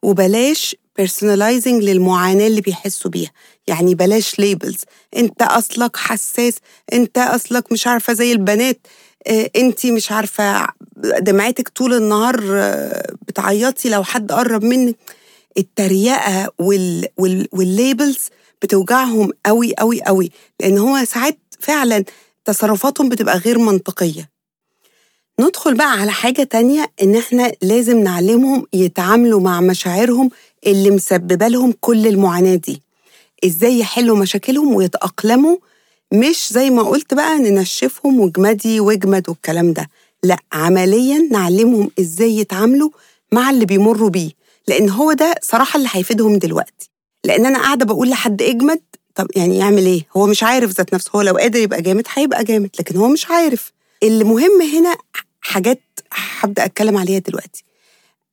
وبلاش 0.02 0.76
personalizing 1.00 1.66
للمعاناة 1.66 2.46
اللي 2.46 2.60
بيحسوا 2.60 3.10
بيها. 3.10 3.30
يعني 3.66 3.94
بلاش 3.94 4.38
labels 4.38 4.80
أنت 5.16 5.42
أصلك 5.42 5.96
حساس. 5.96 6.54
أنت 6.92 7.18
أصلك 7.18 7.72
مش 7.72 7.86
عارفة 7.86 8.12
زي 8.12 8.32
البنات. 8.32 8.86
آه 9.26 9.50
أنت 9.56 9.86
مش 9.86 10.12
عارفة 10.12 10.66
دمعتك 10.96 11.68
طول 11.68 11.94
النهار 11.94 12.36
بتعيطي 13.28 13.88
لو 13.88 14.04
حد 14.04 14.32
قرب 14.32 14.64
منك. 14.64 14.96
التريقة 15.58 16.52
وال 16.58 17.06
وال 17.18 17.48
والليبلز 17.52 18.18
بتوجعهم 18.62 19.30
قوي 19.46 19.74
قوي 19.78 20.02
قوي 20.02 20.30
لأن 20.60 20.78
هو 20.78 21.04
ساعات 21.04 21.38
فعلا 21.68 22.04
تصرفاتهم 22.44 23.08
بتبقى 23.08 23.38
غير 23.38 23.58
منطقية. 23.58 24.30
ندخل 25.40 25.74
بقى 25.74 25.92
على 26.00 26.12
حاجة 26.12 26.42
تانية 26.42 26.90
إن 27.02 27.16
إحنا 27.16 27.52
لازم 27.62 27.98
نعلمهم 27.98 28.66
يتعاملوا 28.72 29.40
مع 29.40 29.60
مشاعرهم 29.60 30.30
اللي 30.66 30.90
مسببة 30.90 31.48
لهم 31.48 31.74
كل 31.80 32.06
المعاناة 32.06 32.54
دي. 32.54 32.82
إزاي 33.44 33.78
يحلوا 33.78 34.16
مشاكلهم 34.18 34.74
ويتأقلموا 34.74 35.56
مش 36.12 36.52
زي 36.52 36.70
ما 36.70 36.82
قلت 36.82 37.14
بقى 37.14 37.38
ننشفهم 37.38 38.20
وجمدي 38.20 38.80
واجمد 38.80 39.28
والكلام 39.28 39.72
ده. 39.72 39.88
لا 40.22 40.36
عمليا 40.52 41.28
نعلمهم 41.32 41.90
إزاي 42.00 42.36
يتعاملوا 42.38 42.90
مع 43.32 43.50
اللي 43.50 43.64
بيمروا 43.66 44.08
بيه 44.10 44.30
لأن 44.68 44.90
هو 44.90 45.12
ده 45.12 45.34
صراحة 45.42 45.76
اللي 45.76 45.88
هيفيدهم 45.92 46.38
دلوقتي. 46.38 46.90
لأن 47.24 47.46
أنا 47.46 47.58
قاعدة 47.58 47.84
بقول 47.84 48.10
لحد 48.10 48.42
إجمد 48.42 48.80
طب 49.14 49.26
يعني 49.36 49.58
يعمل 49.58 49.86
إيه؟ 49.86 50.06
هو 50.16 50.26
مش 50.26 50.42
عارف 50.42 50.70
ذات 50.70 50.94
نفسه. 50.94 51.10
هو 51.16 51.20
لو 51.20 51.36
قادر 51.36 51.58
يبقى 51.60 51.82
جامد 51.82 52.04
هيبقى 52.14 52.44
جامد 52.44 52.70
لكن 52.80 52.96
هو 52.96 53.08
مش 53.08 53.26
عارف. 53.30 53.72
المهم 54.02 54.62
هنا 54.62 54.96
حاجات 55.40 55.82
هبدأ 56.12 56.64
أتكلم 56.64 56.96
عليها 56.96 57.18
دلوقتي. 57.18 57.64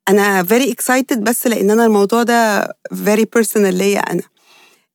أنا 0.09 0.43
very 0.43 0.73
excited 0.73 1.17
بس 1.17 1.47
لأن 1.47 1.71
أنا 1.71 1.85
الموضوع 1.85 2.23
ده 2.23 2.63
very 2.93 3.25
personal 3.39 3.57
ليا 3.57 3.99
أنا. 3.99 4.23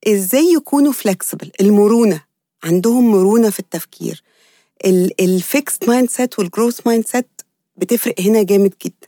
إزاي 0.09 0.53
يكونوا 0.53 0.93
flexible 0.93 1.49
المرونة. 1.61 2.21
عندهم 2.65 3.11
مرونة 3.13 3.51
في 3.51 3.61
التفكير. 3.61 4.23
ال 5.21 5.89
fixed 5.89 6.11
mindset 6.11 6.39
وال 6.39 6.81
growth 6.87 7.07
mindset 7.07 7.27
بتفرق 7.77 8.21
هنا 8.21 8.43
جامد 8.43 8.75
جدا. 8.85 9.06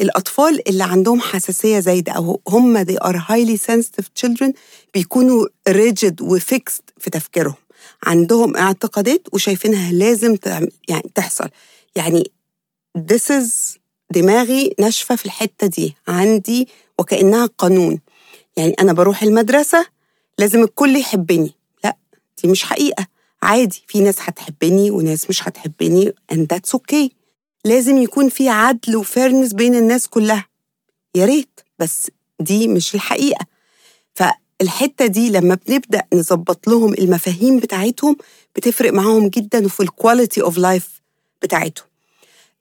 الأطفال 0.00 0.68
اللي 0.68 0.84
عندهم 0.84 1.20
حساسية 1.20 1.80
زايدة 1.80 2.12
أو 2.12 2.40
هم 2.48 2.84
they 2.84 2.96
are 3.04 3.16
highly 3.16 3.58
sensitive 3.70 4.06
children 4.22 4.50
بيكونوا 4.94 5.46
rigid 5.70 6.20
و 6.20 6.30
fixed 6.30 6.82
في 6.98 7.10
تفكيرهم. 7.10 7.54
عندهم 8.06 8.56
اعتقادات 8.56 9.22
وشايفينها 9.32 9.92
لازم 9.92 10.36
يعني 10.88 11.10
تحصل. 11.14 11.48
يعني 11.96 12.30
this 12.98 13.30
is 13.30 13.78
دماغي 14.10 14.74
ناشفة 14.78 15.16
في 15.16 15.26
الحتة 15.26 15.66
دي 15.66 15.96
عندي 16.08 16.68
وكأنها 16.98 17.46
قانون. 17.46 18.00
يعني 18.56 18.74
أنا 18.80 18.92
بروح 18.92 19.22
المدرسة 19.22 19.86
لازم 20.38 20.62
الكل 20.62 20.96
يحبني. 20.96 21.54
لا 21.84 21.96
دي 22.42 22.50
مش 22.50 22.64
حقيقة. 22.64 23.06
عادي 23.42 23.82
في 23.88 24.00
ناس 24.00 24.16
هتحبني 24.20 24.90
وناس 24.90 25.30
مش 25.30 25.48
هتحبني 25.48 26.12
and 26.32 26.36
that's 26.36 26.76
okay. 26.78 27.19
لازم 27.64 27.98
يكون 27.98 28.28
في 28.28 28.48
عدل 28.48 28.96
و 28.96 29.02
fairness 29.02 29.52
بين 29.52 29.74
الناس 29.74 30.08
كلها. 30.08 30.46
يا 31.14 31.24
ريت 31.24 31.60
بس 31.78 32.10
دي 32.40 32.68
مش 32.68 32.94
الحقيقة. 32.94 33.46
فالحتة 34.14 35.06
دي 35.06 35.30
لما 35.30 35.58
بنبدأ 35.66 36.02
نظبط 36.14 36.68
لهم 36.68 36.94
المفاهيم 36.94 37.58
بتاعتهم 37.58 38.16
بتفرق 38.56 38.92
معاهم 38.92 39.28
جدا 39.28 39.64
وفي 39.64 39.80
ال 39.80 39.88
quality 39.88 40.42
of 40.42 40.58
life 40.58 40.88
بتاعتهم. 41.42 41.86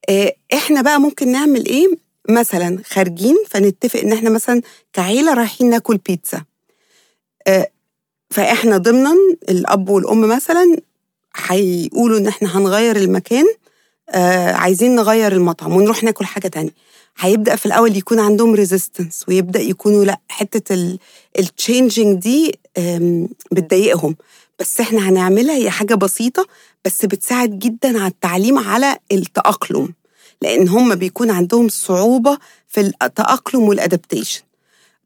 آه، 0.09 0.35
إحنا 0.53 0.81
بقى 0.81 0.99
ممكن 0.99 1.31
نعمل 1.31 1.65
إيه؟ 1.65 1.87
مثلا 2.29 2.79
خارجين 2.85 3.35
فنتفق 3.49 3.99
إن 3.99 4.13
إحنا 4.13 4.29
مثلا 4.29 4.61
كعيلة 4.93 5.33
رايحين 5.33 5.69
ناكل 5.69 5.97
بيتزا 5.97 6.43
آه، 7.47 7.69
فإحنا 8.29 8.77
ضمنا 8.77 9.15
الأب 9.49 9.89
والأم 9.89 10.21
مثلا 10.21 10.77
هيقولوا 11.35 12.17
إن 12.17 12.27
إحنا 12.27 12.57
هنغير 12.57 12.95
المكان 12.95 13.45
آه 14.11 14.51
عايزين 14.51 14.95
نغير 14.95 15.31
المطعم 15.31 15.75
ونروح 15.75 16.03
ناكل 16.03 16.25
حاجة 16.25 16.47
تانية. 16.47 16.71
هيبدأ 17.19 17.55
في 17.55 17.65
الأول 17.65 17.97
يكون 17.97 18.19
عندهم 18.19 18.53
resistance 18.55 19.25
ويبدأ 19.27 19.59
يكونوا 19.59 20.05
لأ 20.05 20.19
حتة 20.29 20.97
ال 21.39 21.48
changing 21.48 22.17
دي 22.21 22.59
بتضايقهم. 23.51 24.15
بس 24.59 24.79
إحنا 24.79 25.09
هنعملها 25.09 25.55
هي 25.55 25.69
حاجة 25.69 25.95
بسيطة 25.95 26.47
بس 26.85 27.05
بتساعد 27.05 27.59
جدا 27.59 27.99
على 27.99 28.07
التعليم 28.11 28.57
على 28.57 28.97
التأقلم. 29.11 29.93
لأن 30.41 30.67
هم 30.67 30.95
بيكون 30.95 31.31
عندهم 31.31 31.69
صعوبة 31.69 32.37
في 32.67 32.79
التأقلم 32.81 33.61
والادابتيشن 33.63 34.41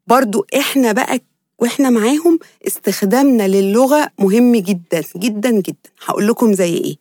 برضو 0.06 0.46
إحنا 0.58 0.92
بقى 0.92 1.20
وإحنا 1.58 1.90
معاهم 1.90 2.38
استخدامنا 2.66 3.48
للغة 3.48 4.08
مهم 4.18 4.56
جدا 4.56 5.02
جدا 5.16 5.50
جدا. 5.50 5.90
هقول 6.06 6.28
لكم 6.28 6.52
زي 6.52 6.74
إيه. 6.74 6.96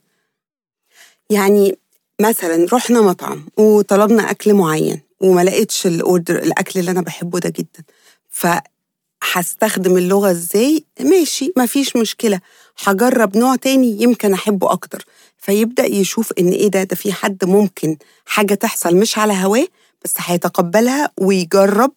يعني 1.30 1.78
مثلا 2.22 2.68
رحنا 2.74 3.02
مطعم 3.02 3.46
وطلبنا 3.58 4.32
أكل 4.32 4.54
معين 4.54 5.02
وما 5.20 5.42
لقيتش 5.44 5.88
الأوردر 5.88 6.36
الأكل 6.36 6.80
اللي 6.80 6.92
أنا 6.92 7.02
بحبه 7.02 7.40
ده 7.40 7.50
جدا. 7.50 7.84
فهستخدم 8.30 9.98
اللغة 9.98 10.32
إزاي؟ 10.32 10.86
ماشي 11.00 11.54
مفيش 11.58 11.96
مشكلة. 11.96 12.40
هجرب 12.84 13.38
نوع 13.38 13.56
تاني 13.56 14.02
يمكن 14.04 14.34
أحبه 14.34 14.72
أكتر. 14.72 15.06
فيبدأ 15.38 15.86
يشوف 15.86 16.34
إن 16.40 16.50
إيه 16.50 16.68
ده 16.68 16.84
ده 16.84 16.96
في 16.96 17.14
حد 17.14 17.46
ممكن 17.46 17.98
حاجة 18.26 18.54
تحصل 18.54 18.96
مش 18.96 19.18
على 19.18 19.34
هواه 19.34 19.68
بس 20.04 20.14
هيتقبلها 20.18 21.12
ويجرب. 21.18 21.92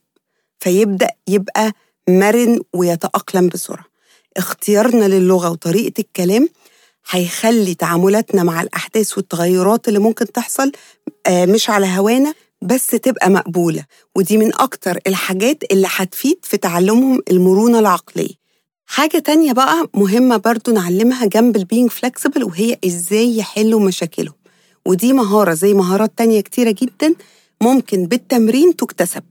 فيبدأ 0.58 1.08
يبقى 1.28 1.72
مرن 2.08 2.60
ويتأقلم 2.72 3.48
بسرعة. 3.48 3.84
اختيارنا 4.36 5.04
للغة 5.04 5.50
وطريقة 5.50 6.00
الكلام 6.00 6.48
هيخلي 7.10 7.74
تعاملاتنا 7.74 8.42
مع 8.42 8.62
الأحداث 8.62 9.16
والتغيرات 9.18 9.88
اللي 9.88 9.98
ممكن 9.98 10.32
تحصل 10.32 10.72
آه، 11.26 11.44
مش 11.46 11.70
على 11.70 11.86
هوانا 11.86 12.34
بس 12.62 12.86
تبقى 12.86 13.30
مقبولة. 13.30 13.84
ودي 14.14 14.36
من 14.38 14.54
أكتر 14.54 14.98
الحاجات 15.06 15.62
اللي 15.72 15.86
هتفيد 15.90 16.38
في 16.42 16.56
تعلمهم 16.56 17.20
المرونة 17.30 17.78
العقلية. 17.78 18.34
حاجة 18.86 19.18
تانية 19.18 19.52
بقى 19.52 19.90
مهمة 19.94 20.36
برضو 20.36 20.72
نعلمها 20.72 21.26
جنب 21.26 21.56
ال 21.56 21.62
being 21.62 21.90
flexible 21.90 22.44
وهي 22.44 22.78
إزاي 22.86 23.36
يحلوا 23.38 23.80
مشاكلهم. 23.80 24.34
ودي 24.86 25.12
مهارة 25.12 25.54
زي 25.54 25.74
مهارات 25.74 26.12
تانية 26.16 26.40
كتيرة 26.40 26.70
جدا 26.82 27.14
ممكن 27.60 28.06
بالتمرين 28.06 28.76
تكتسب. 28.76 29.22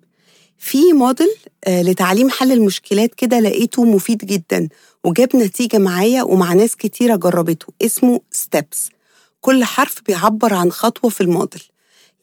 في 0.58 0.94
موديل 0.94 1.36
آه، 1.68 1.82
لتعليم 1.82 2.30
حل 2.30 2.52
المشكلات 2.52 3.16
كده 3.16 3.40
لقيته 3.40 3.84
مفيد 3.84 4.18
جدا. 4.18 4.70
وجاب 5.06 5.36
نتيجة 5.36 5.78
معايا 5.78 6.24
ومع 6.24 6.54
ناس 6.54 6.76
كتيرة 6.76 7.16
جربته 7.16 7.68
اسمه 7.82 8.22
STEPS 8.32 8.90
كل 9.42 9.64
حرف 9.64 9.96
بيعبر 10.08 10.54
عن 10.54 10.72
خطوة 10.72 11.10
في 11.10 11.22
الموديل. 11.22 11.64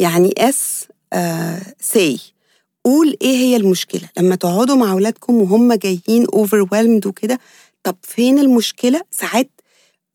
يعني 0.01 0.35
S 0.39 0.85
say 1.81 2.17
uh, 2.17 2.21
قول 2.85 3.17
إيه 3.23 3.37
هي 3.37 3.57
المشكلة؟ 3.57 4.09
لما 4.19 4.35
تقعدوا 4.35 4.77
مع 4.77 4.93
أولادكم 4.93 5.35
وهم 5.35 5.73
جايين 5.73 6.27
overwhelmed 6.27 7.07
وكده 7.07 7.39
طب 7.83 7.97
فين 8.03 8.39
المشكلة؟ 8.39 9.01
ساعات 9.11 9.51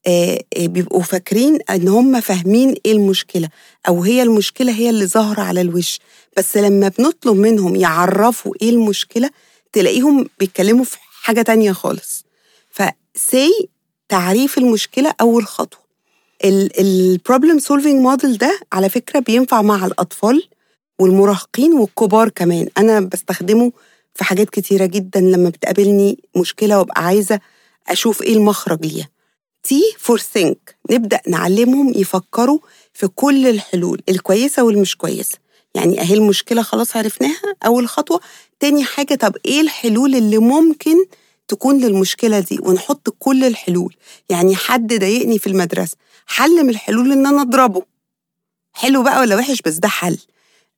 آه 0.07 0.39
بيبقوا 0.57 1.01
فاكرين 1.01 1.59
إن 1.69 1.87
هم 1.87 2.21
فاهمين 2.21 2.75
إيه 2.85 2.91
المشكلة 2.91 3.49
أو 3.87 4.03
هي 4.03 4.23
المشكلة 4.23 4.71
هي 4.71 4.89
اللي 4.89 5.05
ظاهرة 5.05 5.41
على 5.41 5.61
الوش. 5.61 5.99
بس 6.37 6.57
لما 6.57 6.87
بنطلب 6.87 7.37
منهم 7.37 7.75
يعرفوا 7.75 8.53
إيه 8.61 8.69
المشكلة 8.69 9.29
تلاقيهم 9.73 10.29
بيتكلموا 10.39 10.83
في 10.85 10.97
حاجة 11.21 11.41
تانية 11.41 11.71
خالص. 11.71 12.26
ف 12.81 13.03
say 13.03 13.69
تعريف 14.09 14.57
المشكلة 14.57 15.13
أول 15.21 15.47
خطوة. 15.47 15.79
ال 16.79 16.89
problem 16.89 17.59
solving 17.59 18.01
model 18.01 18.37
ده 18.37 18.59
على 18.73 18.89
فكرة 18.89 19.19
بينفع 19.19 19.61
مع 19.61 19.85
الأطفال 19.85 20.47
والمراهقين 20.99 21.73
والكبار 21.73 22.29
كمان. 22.29 22.67
أنا 22.77 22.99
بستخدمه 22.99 23.71
في 24.15 24.23
حاجات 24.23 24.49
كتيرة 24.49 24.85
جدا 24.85 25.19
لما 25.19 25.49
بتقابلني 25.49 26.17
مشكلة 26.35 26.77
وأبقى 26.79 27.05
عايزة 27.05 27.39
أشوف 27.87 28.21
إيه 28.21 28.33
المخرج 28.33 28.85
ليها 28.85 29.09
T 29.63 29.83
for 29.99 30.19
think 30.19 30.75
نبدأ 30.91 31.19
نعلمهم 31.27 31.93
يفكروا 31.95 32.59
في 32.93 33.07
كل 33.07 33.47
الحلول 33.47 34.01
الكويسة 34.09 34.63
والمش 34.63 34.95
كويسة. 34.95 35.37
يعني 35.75 36.01
أهي 36.01 36.13
المشكلة 36.13 36.61
خلاص 36.61 36.95
عرفناها 36.97 37.55
أول 37.65 37.87
خطوة. 37.87 38.19
تاني 38.59 38.83
حاجة 38.83 39.15
طب 39.15 39.35
إيه 39.45 39.61
الحلول 39.61 40.15
اللي 40.15 40.37
ممكن 40.37 40.95
تكون 41.47 41.77
للمشكلة 41.79 42.39
دي 42.39 42.59
ونحط 42.61 43.09
كل 43.19 43.43
الحلول. 43.43 43.95
يعني 44.29 44.55
حد 44.55 44.93
ضايقني 44.93 45.39
في 45.39 45.47
المدرسة 45.47 45.97
حل 46.27 46.63
من 46.63 46.69
الحلول 46.69 47.11
إن 47.11 47.25
أنا 47.25 47.41
أضربه. 47.41 47.83
حلو 48.73 49.03
بقى 49.03 49.19
ولا 49.19 49.35
وحش؟ 49.35 49.61
بس 49.61 49.73
ده 49.75 49.87
حل. 49.87 50.17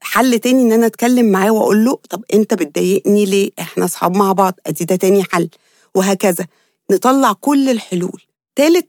حل 0.02 0.40
تاني 0.40 0.62
إن 0.62 0.72
أنا 0.72 0.86
أتكلم 0.86 1.26
معاه 1.32 1.52
وأقول 1.52 1.86
له 1.86 2.00
طب 2.10 2.24
أنت 2.34 2.54
بتضايقني 2.54 3.26
ليه؟ 3.26 3.50
إحنا 3.60 3.86
أصحاب 3.86 4.18
مع 4.18 4.32
بعض 4.32 4.54
أدي 4.68 4.86
ده 4.86 4.96
تاني 4.96 5.24
حل. 5.24 5.50
وهكذا. 5.96 6.48
نطلع 6.92 7.34
كل 7.34 7.70
الحلول. 7.70 8.22
تالت 8.56 8.88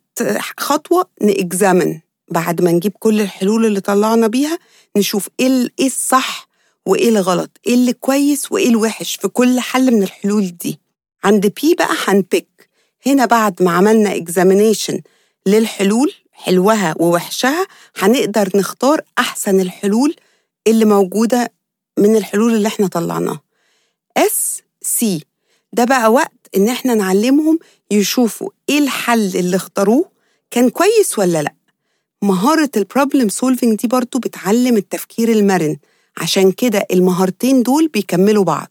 خطوة 0.58 1.06
نإكزامن. 1.22 2.00
بعد 2.28 2.62
ما 2.62 2.72
نجيب 2.72 2.92
كل 2.98 3.20
الحلول 3.20 3.66
اللي 3.66 3.80
طلعنا 3.80 4.26
بيها 4.26 4.58
نشوف 4.96 5.28
إيه 5.40 5.68
إيه 5.78 5.86
الصح 5.86 6.48
وإيه 6.86 7.08
الغلط 7.08 7.50
إيه 7.66 7.74
اللي 7.74 7.92
كويس 7.92 8.52
وإيه 8.52 8.68
الوحش 8.68 9.16
في 9.16 9.28
كل 9.28 9.60
حل 9.60 9.90
من 9.94 10.02
الحلول 10.02 10.46
دي. 10.56 10.80
عند 11.24 11.46
بي 11.62 11.74
بقى 11.74 11.94
هنبيك. 12.04 12.70
هنا 13.06 13.26
بعد 13.26 13.62
ما 13.62 13.70
عملنا 13.72 14.16
examination 14.16 15.00
للحلول 15.46 16.12
حلوها 16.32 16.94
ووحشها 16.98 17.66
هنقدر 17.96 18.50
نختار 18.54 19.00
أحسن 19.18 19.60
الحلول 19.60 20.16
اللي 20.66 20.84
موجودة 20.84 21.52
من 21.98 22.16
الحلول 22.16 22.54
اللي 22.54 22.68
إحنا 22.68 22.86
طلعناها. 22.86 23.40
S 24.16 24.62
see 24.82 25.24
ده 25.72 25.84
بقى 25.84 26.12
وقت 26.12 26.32
إن 26.56 26.68
إحنا 26.68 26.94
نعلمهم 26.94 27.58
يشوفوا 27.90 28.50
إيه 28.68 28.78
الحل 28.78 29.36
اللي 29.36 29.56
اختاروه 29.56 30.10
كان 30.50 30.70
كويس 30.70 31.18
ولا 31.18 31.42
لأ. 31.42 31.54
مهارة 32.22 32.70
ال 32.76 32.83
problem 32.83 33.28
solving 33.28 33.78
دي 33.78 33.88
برضو 33.88 34.18
بتعلم 34.18 34.76
التفكير 34.76 35.28
المرن 35.32 35.76
عشان 36.16 36.52
كده 36.52 36.86
المهارتين 36.92 37.62
دول 37.62 37.88
بيكملوا 37.88 38.44
بعض. 38.44 38.70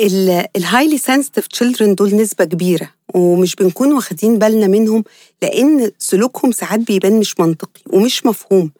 ال 0.00 0.14
highly 0.14 0.98
sensitive 0.98 1.46
children 1.46 1.94
دول 1.94 2.14
نسبة 2.16 2.44
كبيرة 2.44 2.90
ومش 3.14 3.54
بنكون 3.54 3.92
واخدين 3.92 4.38
بالنا 4.38 4.66
منهم 4.66 5.04
لأن 5.42 5.90
سلوكهم 5.98 6.52
ساعات 6.52 6.80
بيبان 6.80 7.18
مش 7.18 7.40
منطقي 7.40 7.80
ومش 7.92 8.26
مفهوم 8.26 8.70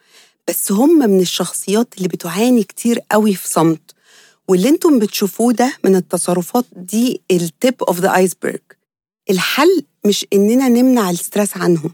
بس 0.48 0.72
هم 0.72 0.98
من 1.10 1.20
الشخصيات 1.20 1.94
اللي 1.96 2.08
بتعاني 2.08 2.62
كتير 2.62 2.98
قوي 3.10 3.34
في 3.34 3.48
صمت. 3.48 3.94
واللي 4.48 4.68
أنتم 4.68 4.98
بتشوفوه 4.98 5.52
ده 5.52 5.76
من 5.84 5.96
التصرفات 5.96 6.64
دي 6.76 7.22
ال 7.30 7.41
tip 7.41 7.74
of 7.82 8.00
the 8.00 8.16
iceberg 8.16 8.60
الحل 9.30 9.84
مش 10.06 10.26
إننا 10.32 10.68
نمنع 10.68 11.10
ال 11.10 11.17
stress 11.17 11.56
عنهم 11.56 11.92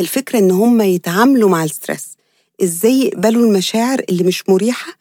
الفكرة 0.00 0.38
إن 0.38 0.50
هم 0.50 0.80
يتعاملوا 0.80 1.50
مع 1.50 1.64
ال 1.64 1.70
stress 1.70 2.06
إزاي 2.62 3.00
يقبلوا 3.00 3.46
المشاعر 3.46 4.02
اللي 4.10 4.24
مش 4.24 4.48
مريحة 4.48 4.92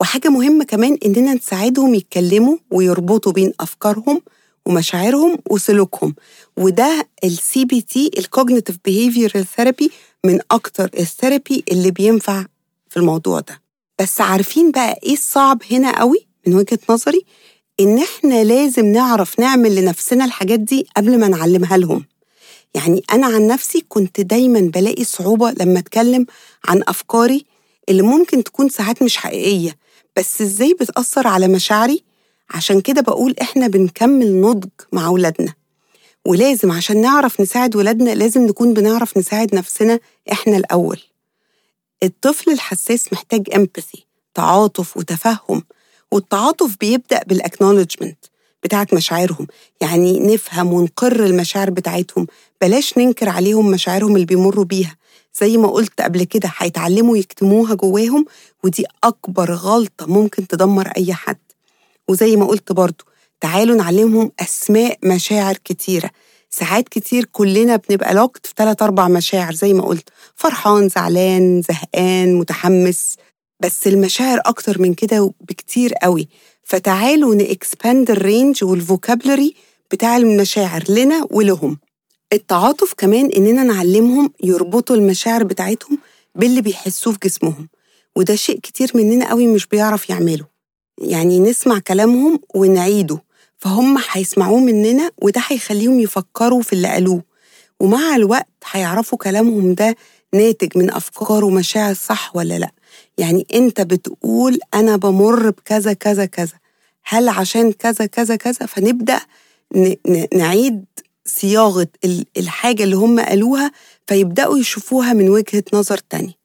وحاجة 0.00 0.28
مهمة 0.28 0.64
كمان 0.64 0.98
إننا 1.06 1.34
نساعدهم 1.34 1.94
يتكلموا 1.94 2.56
ويربطوا 2.70 3.32
بين 3.32 3.52
أفكارهم 3.60 4.22
ومشاعرهم 4.66 5.38
وسلوكهم. 5.50 6.14
وده 6.56 7.08
ال 7.24 7.64
CBT 7.64 7.80
ال 7.80 8.10
cognitive 8.18 8.76
behavioral 8.84 9.46
therapy 9.56 9.90
من 10.24 10.40
أكتر 10.50 10.90
ال 10.98 11.06
therapy 11.06 11.64
اللي 11.72 11.90
بينفع 11.90 12.44
في 12.88 12.96
الموضوع 12.96 13.40
ده. 13.40 13.62
بس 14.00 14.20
عارفين 14.20 14.70
بقى 14.70 14.98
إيه 15.02 15.12
الصعب 15.12 15.62
هنا 15.70 15.98
قوي 16.00 16.26
من 16.46 16.54
وجهة 16.54 16.78
نظري؟ 16.90 17.24
إن 17.80 17.98
إحنا 17.98 18.44
لازم 18.44 18.86
نعرف 18.86 19.40
نعمل 19.40 19.74
لنفسنا 19.76 20.24
الحاجات 20.24 20.60
دي 20.60 20.86
قبل 20.96 21.18
ما 21.20 21.28
نعلمها 21.28 21.76
لهم. 21.76 22.04
يعني 22.74 23.02
أنا 23.12 23.26
عن 23.26 23.46
نفسي 23.46 23.84
كنت 23.88 24.20
دايما 24.20 24.60
بلاقي 24.60 25.04
صعوبة 25.04 25.50
لما 25.50 25.78
أتكلم 25.78 26.26
عن 26.64 26.82
أفكاري 26.88 27.44
اللي 27.88 28.02
ممكن 28.02 28.44
تكون 28.44 28.68
ساعات 28.68 29.02
مش 29.02 29.16
حقيقية. 29.16 29.76
بس 30.16 30.42
إزاي 30.42 30.74
بتأثر 30.80 31.26
على 31.26 31.48
مشاعري؟ 31.48 32.04
عشان 32.50 32.80
كده 32.80 33.00
بقول 33.00 33.34
إحنا 33.42 33.66
بنكمل 33.66 34.40
نضج 34.40 34.70
مع 34.92 35.08
ولادنا. 35.08 35.54
ولازم 36.24 36.72
عشان 36.72 37.00
نعرف 37.00 37.40
نساعد 37.40 37.76
ولادنا 37.76 38.10
لازم 38.10 38.46
نكون 38.46 38.74
بنعرف 38.74 39.18
نساعد 39.18 39.54
نفسنا 39.54 40.00
إحنا 40.32 40.56
الأول. 40.56 41.00
الطفل 42.02 42.50
الحساس 42.50 43.12
محتاج 43.12 43.48
empathy 43.50 44.00
تعاطف 44.34 44.96
وتفهم 44.96 45.62
والتعاطف 46.12 46.76
بيبدأ 46.80 47.22
بالأكنولجمنت 47.26 48.18
بتاعت 48.62 48.94
مشاعرهم. 48.94 49.46
يعني 49.80 50.34
نفهم 50.34 50.72
ونقر 50.72 51.24
المشاعر 51.24 51.70
بتاعتهم. 51.70 52.26
بلاش 52.60 52.98
ننكر 52.98 53.28
عليهم 53.28 53.70
مشاعرهم 53.70 54.14
اللي 54.14 54.26
بيمروا 54.26 54.64
بيها. 54.64 54.96
زي 55.40 55.56
ما 55.56 55.68
قلت 55.68 56.00
قبل 56.00 56.24
كده 56.24 56.52
هيتعلموا 56.58 57.16
يكتموها 57.16 57.74
جواهم 57.74 58.24
ودي 58.64 58.84
أكبر 59.04 59.52
غلطة 59.54 60.06
ممكن 60.06 60.46
تدمر 60.46 60.88
أي 60.96 61.14
حد. 61.14 61.38
وزي 62.08 62.36
ما 62.36 62.46
قلت 62.46 62.72
برضو 62.72 63.04
تعالوا 63.40 63.76
نعلمهم 63.76 64.32
أسماء 64.40 64.98
مشاعر 65.04 65.54
كتيرة. 65.64 66.10
ساعات 66.50 66.88
كتير 66.88 67.24
كلنا 67.24 67.76
بنبقى 67.76 68.14
locked 68.14 68.46
في 68.46 68.52
ثلاث 68.56 68.82
أربع 68.82 69.08
مشاعر 69.08 69.54
زي 69.54 69.72
ما 69.72 69.82
قلت. 69.84 70.08
فرحان 70.34 70.88
زعلان 70.88 71.62
زهقان 71.68 72.34
متحمس. 72.34 73.16
بس 73.60 73.86
المشاعر 73.86 74.40
أكتر 74.46 74.80
من 74.82 74.94
كده 74.94 75.32
بكتير 75.40 75.94
قوي. 75.94 76.28
فتعالوا 76.62 77.34
ن 77.34 77.45
expand 77.45 78.10
ال 78.10 78.19
range 78.19 78.64
وال 78.64 78.79
vocabulary 78.79 79.54
بتاع 79.92 80.16
المشاعر 80.16 80.84
لنا 80.88 81.26
ولهم. 81.30 81.78
التعاطف 82.34 82.94
كمان 82.96 83.26
إننا 83.26 83.62
نعلمهم 83.62 84.32
يربطوا 84.42 84.96
المشاعر 84.96 85.44
بتاعتهم 85.44 85.98
باللي 86.34 86.60
بيحسوه 86.60 87.12
في 87.12 87.18
جسمهم. 87.24 87.68
وده 88.16 88.34
شيء 88.34 88.58
كتير 88.60 88.90
مننا 88.94 89.28
قوي 89.30 89.46
مش 89.46 89.66
بيعرف 89.66 90.10
يعمله. 90.10 90.46
يعني 90.98 91.40
نسمع 91.40 91.78
كلامهم 91.78 92.40
ونعيده 92.54 93.22
فهم 93.58 93.98
هيسمعوه 94.10 94.60
مننا 94.60 95.10
وده 95.22 95.42
هيخليهم 95.48 96.00
يفكروا 96.00 96.62
في 96.62 96.72
اللي 96.72 96.88
قالوه. 96.88 97.22
ومع 97.80 98.16
الوقت 98.16 98.48
هيعرفوا 98.70 99.18
كلامهم 99.18 99.74
ده 99.74 99.96
ناتج 100.34 100.78
من 100.78 100.90
أفكار 100.90 101.44
ومشاعر 101.44 101.94
صح 101.94 102.36
ولا 102.36 102.58
لأ. 102.58 102.70
يعني 103.18 103.46
أنت 103.54 103.80
بتقول 103.80 104.58
أنا 104.74 104.96
بمر 104.96 105.50
بكذا 105.50 105.92
كذا 105.92 106.26
كذا. 106.26 106.58
هل 107.04 107.28
عشان 107.28 107.72
كذا 107.72 108.06
كذا 108.06 108.36
كذا؟ 108.36 108.66
فنبدأ 108.66 109.20
نعيد 110.34 110.84
صياغة 111.26 111.88
الحاجة 112.36 112.84
اللي 112.84 112.96
هم 112.96 113.20
قالوها 113.20 113.72
فيبدأوا 114.06 114.58
يشوفوها 114.58 115.12
من 115.12 115.28
وجهة 115.28 115.64
نظر 115.72 115.98
تاني 115.98 116.36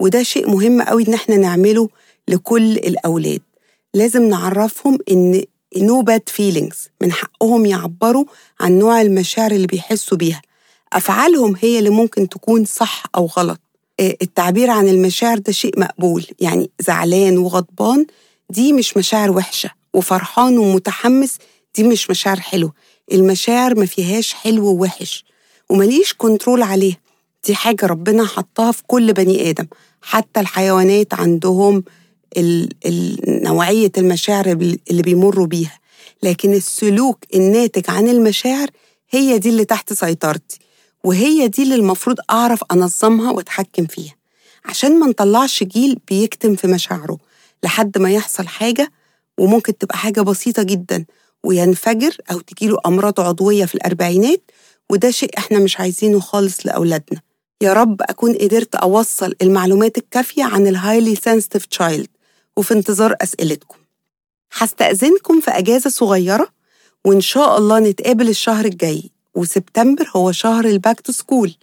وده 0.00 0.22
شيء 0.22 0.50
مهم 0.50 0.82
قوي 0.82 1.08
إن 1.08 1.14
إحنا 1.14 1.36
نعمله 1.36 1.88
لكل 2.28 2.72
الأولاد. 2.76 3.40
لازم 3.94 4.28
نعرفهم 4.28 4.98
إن 5.10 5.42
no 5.76 6.02
bad 6.10 6.32
feelings 6.36 6.76
من 7.02 7.12
حقهم 7.12 7.66
يعبروا 7.66 8.24
عن 8.60 8.78
نوع 8.78 9.00
المشاعر 9.00 9.50
اللي 9.50 9.66
بيحسوا 9.66 10.16
بيها. 10.18 10.42
أفعالهم 10.92 11.56
هي 11.60 11.78
اللي 11.78 11.90
ممكن 11.90 12.28
تكون 12.28 12.64
صح 12.64 13.02
أو 13.16 13.26
غلط. 13.26 13.60
التعبير 14.00 14.70
عن 14.70 14.88
المشاعر 14.88 15.38
ده 15.38 15.52
شيء 15.52 15.80
مقبول. 15.80 16.26
يعني 16.40 16.70
زعلان 16.80 17.38
وغضبان 17.38 18.06
دي 18.50 18.72
مش 18.72 18.96
مشاعر 18.96 19.30
وحشة. 19.30 19.70
وفرحان 19.94 20.58
ومتحمس 20.58 21.36
دي 21.76 21.82
مش 21.82 22.10
مشاعر 22.10 22.40
حلوة. 22.40 22.72
المشاعر 23.12 23.74
ما 23.78 23.86
فيهاش 23.86 24.32
حلو 24.34 24.66
ووحش 24.66 25.24
ومليش 25.68 26.14
كنترول 26.14 26.62
عليها. 26.62 26.96
دي 27.46 27.54
حاجة 27.54 27.86
ربنا 27.86 28.26
حطها 28.26 28.72
في 28.72 28.82
كل 28.86 29.12
بني 29.12 29.50
آدم. 29.50 29.66
حتى 30.02 30.40
الحيوانات 30.40 31.14
عندهم 31.14 31.84
نوعية 33.28 33.92
المشاعر 33.98 34.46
اللي 34.90 35.02
بيمروا 35.02 35.46
بيها. 35.46 35.78
لكن 36.22 36.54
السلوك 36.54 37.18
الناتج 37.34 37.82
عن 37.88 38.08
المشاعر 38.08 38.68
هي 39.10 39.38
دي 39.38 39.48
اللي 39.48 39.64
تحت 39.64 39.92
سيطرتي. 39.92 40.58
وهي 41.04 41.48
دي 41.48 41.62
اللي 41.62 41.74
المفروض 41.74 42.16
أعرف 42.30 42.64
أنظمها 42.72 43.30
وأتحكم 43.30 43.86
فيها. 43.86 44.14
عشان 44.64 44.98
ما 44.98 45.06
نطلعش 45.06 45.62
جيل 45.64 45.98
بيكتم 46.08 46.56
في 46.56 46.66
مشاعره 46.66 47.18
لحد 47.64 47.98
ما 47.98 48.10
يحصل 48.10 48.46
حاجة 48.48 48.92
وممكن 49.38 49.78
تبقى 49.78 49.98
حاجة 49.98 50.20
بسيطة 50.20 50.62
جدا 50.62 51.04
وينفجر 51.44 52.16
أو 52.32 52.40
تجيله 52.40 52.78
أمراض 52.86 53.20
عضوية 53.20 53.64
في 53.64 53.74
الأربعينات 53.74 54.42
وده 54.90 55.10
شيء 55.10 55.38
إحنا 55.38 55.58
مش 55.58 55.80
عايزينه 55.80 56.20
خالص 56.20 56.66
لأولادنا. 56.66 57.20
يا 57.62 57.72
رب 57.72 58.02
أكون 58.02 58.34
قدرت 58.34 58.74
أوصل 58.74 59.34
المعلومات 59.42 59.98
الكافية 59.98 60.44
عن 60.44 60.66
ال 60.66 60.73
highly 60.73 61.14
sensitive 61.14 61.66
child 61.66 62.08
وفي 62.56 62.74
انتظار 62.74 63.16
أسئلتكم. 63.20 63.76
هستأذنكم 64.52 65.40
في 65.40 65.50
أجازة 65.50 65.90
صغيرة 65.90 66.48
وإن 67.04 67.20
شاء 67.20 67.58
الله 67.58 67.78
نتقابل 67.78 68.28
الشهر 68.28 68.64
الجاي 68.64 69.10
وسبتمبر 69.34 70.10
هو 70.16 70.32
شهر 70.32 70.64
ال 70.64 70.71
back 70.71 71.00
to 71.00 71.12
school 71.12 71.54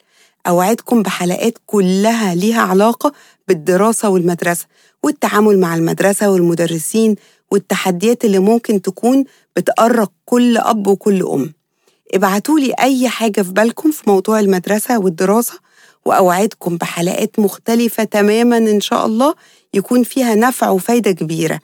أوعدكم 0.48 1.04
بحلقات 1.04 1.58
كلها 1.66 2.36
ليها 2.36 2.62
علاقة 2.62 3.14
بالدراسة 3.48 4.10
والمدرسة 4.10 4.66
والتعامل 5.04 5.60
مع 5.60 5.76
المدرسة 5.76 6.30
والمدرسين 6.30 7.16
والتحديات 7.52 8.26
اللي 8.26 8.40
ممكن 8.40 8.82
تكون 8.82 9.24
بتؤرق 9.56 10.12
كل 10.26 10.58
أب 10.58 10.88
وكل 10.88 11.24
أم. 11.24 11.54
ابعتولي 12.14 12.74
أي 12.80 13.10
حاجة 13.10 13.42
في 13.42 13.52
بالكم 13.52 13.92
في 13.92 14.04
موضوع 14.08 14.40
المدرسة 14.40 15.00
والدراسة 15.00 15.60
وأوعدكم 16.06 16.78
بحلقات 16.78 17.40
مختلفة 17.40 18.04
تماما 18.04 18.58
إن 18.58 18.82
شاء 18.82 19.06
الله 19.06 19.36
يكون 19.74 20.04
فيها 20.04 20.36
نفع 20.36 20.70
وفايدة 20.70 21.12
كبيرة. 21.12 21.60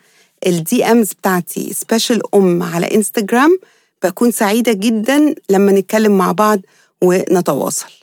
ال 0.48 0.86
DMs 0.86 1.14
بتاعتي 1.14 1.74
سبيشال 1.74 2.36
أم 2.36 2.64
على 2.64 2.96
إنستجرام 2.96 3.60
بكون 4.04 4.32
سعيدة 4.32 4.74
جدا 4.74 5.36
لما 5.50 5.72
نتكلم 5.72 6.18
مع 6.18 6.32
بعض 6.32 6.60
ونتواصل. 7.04 8.01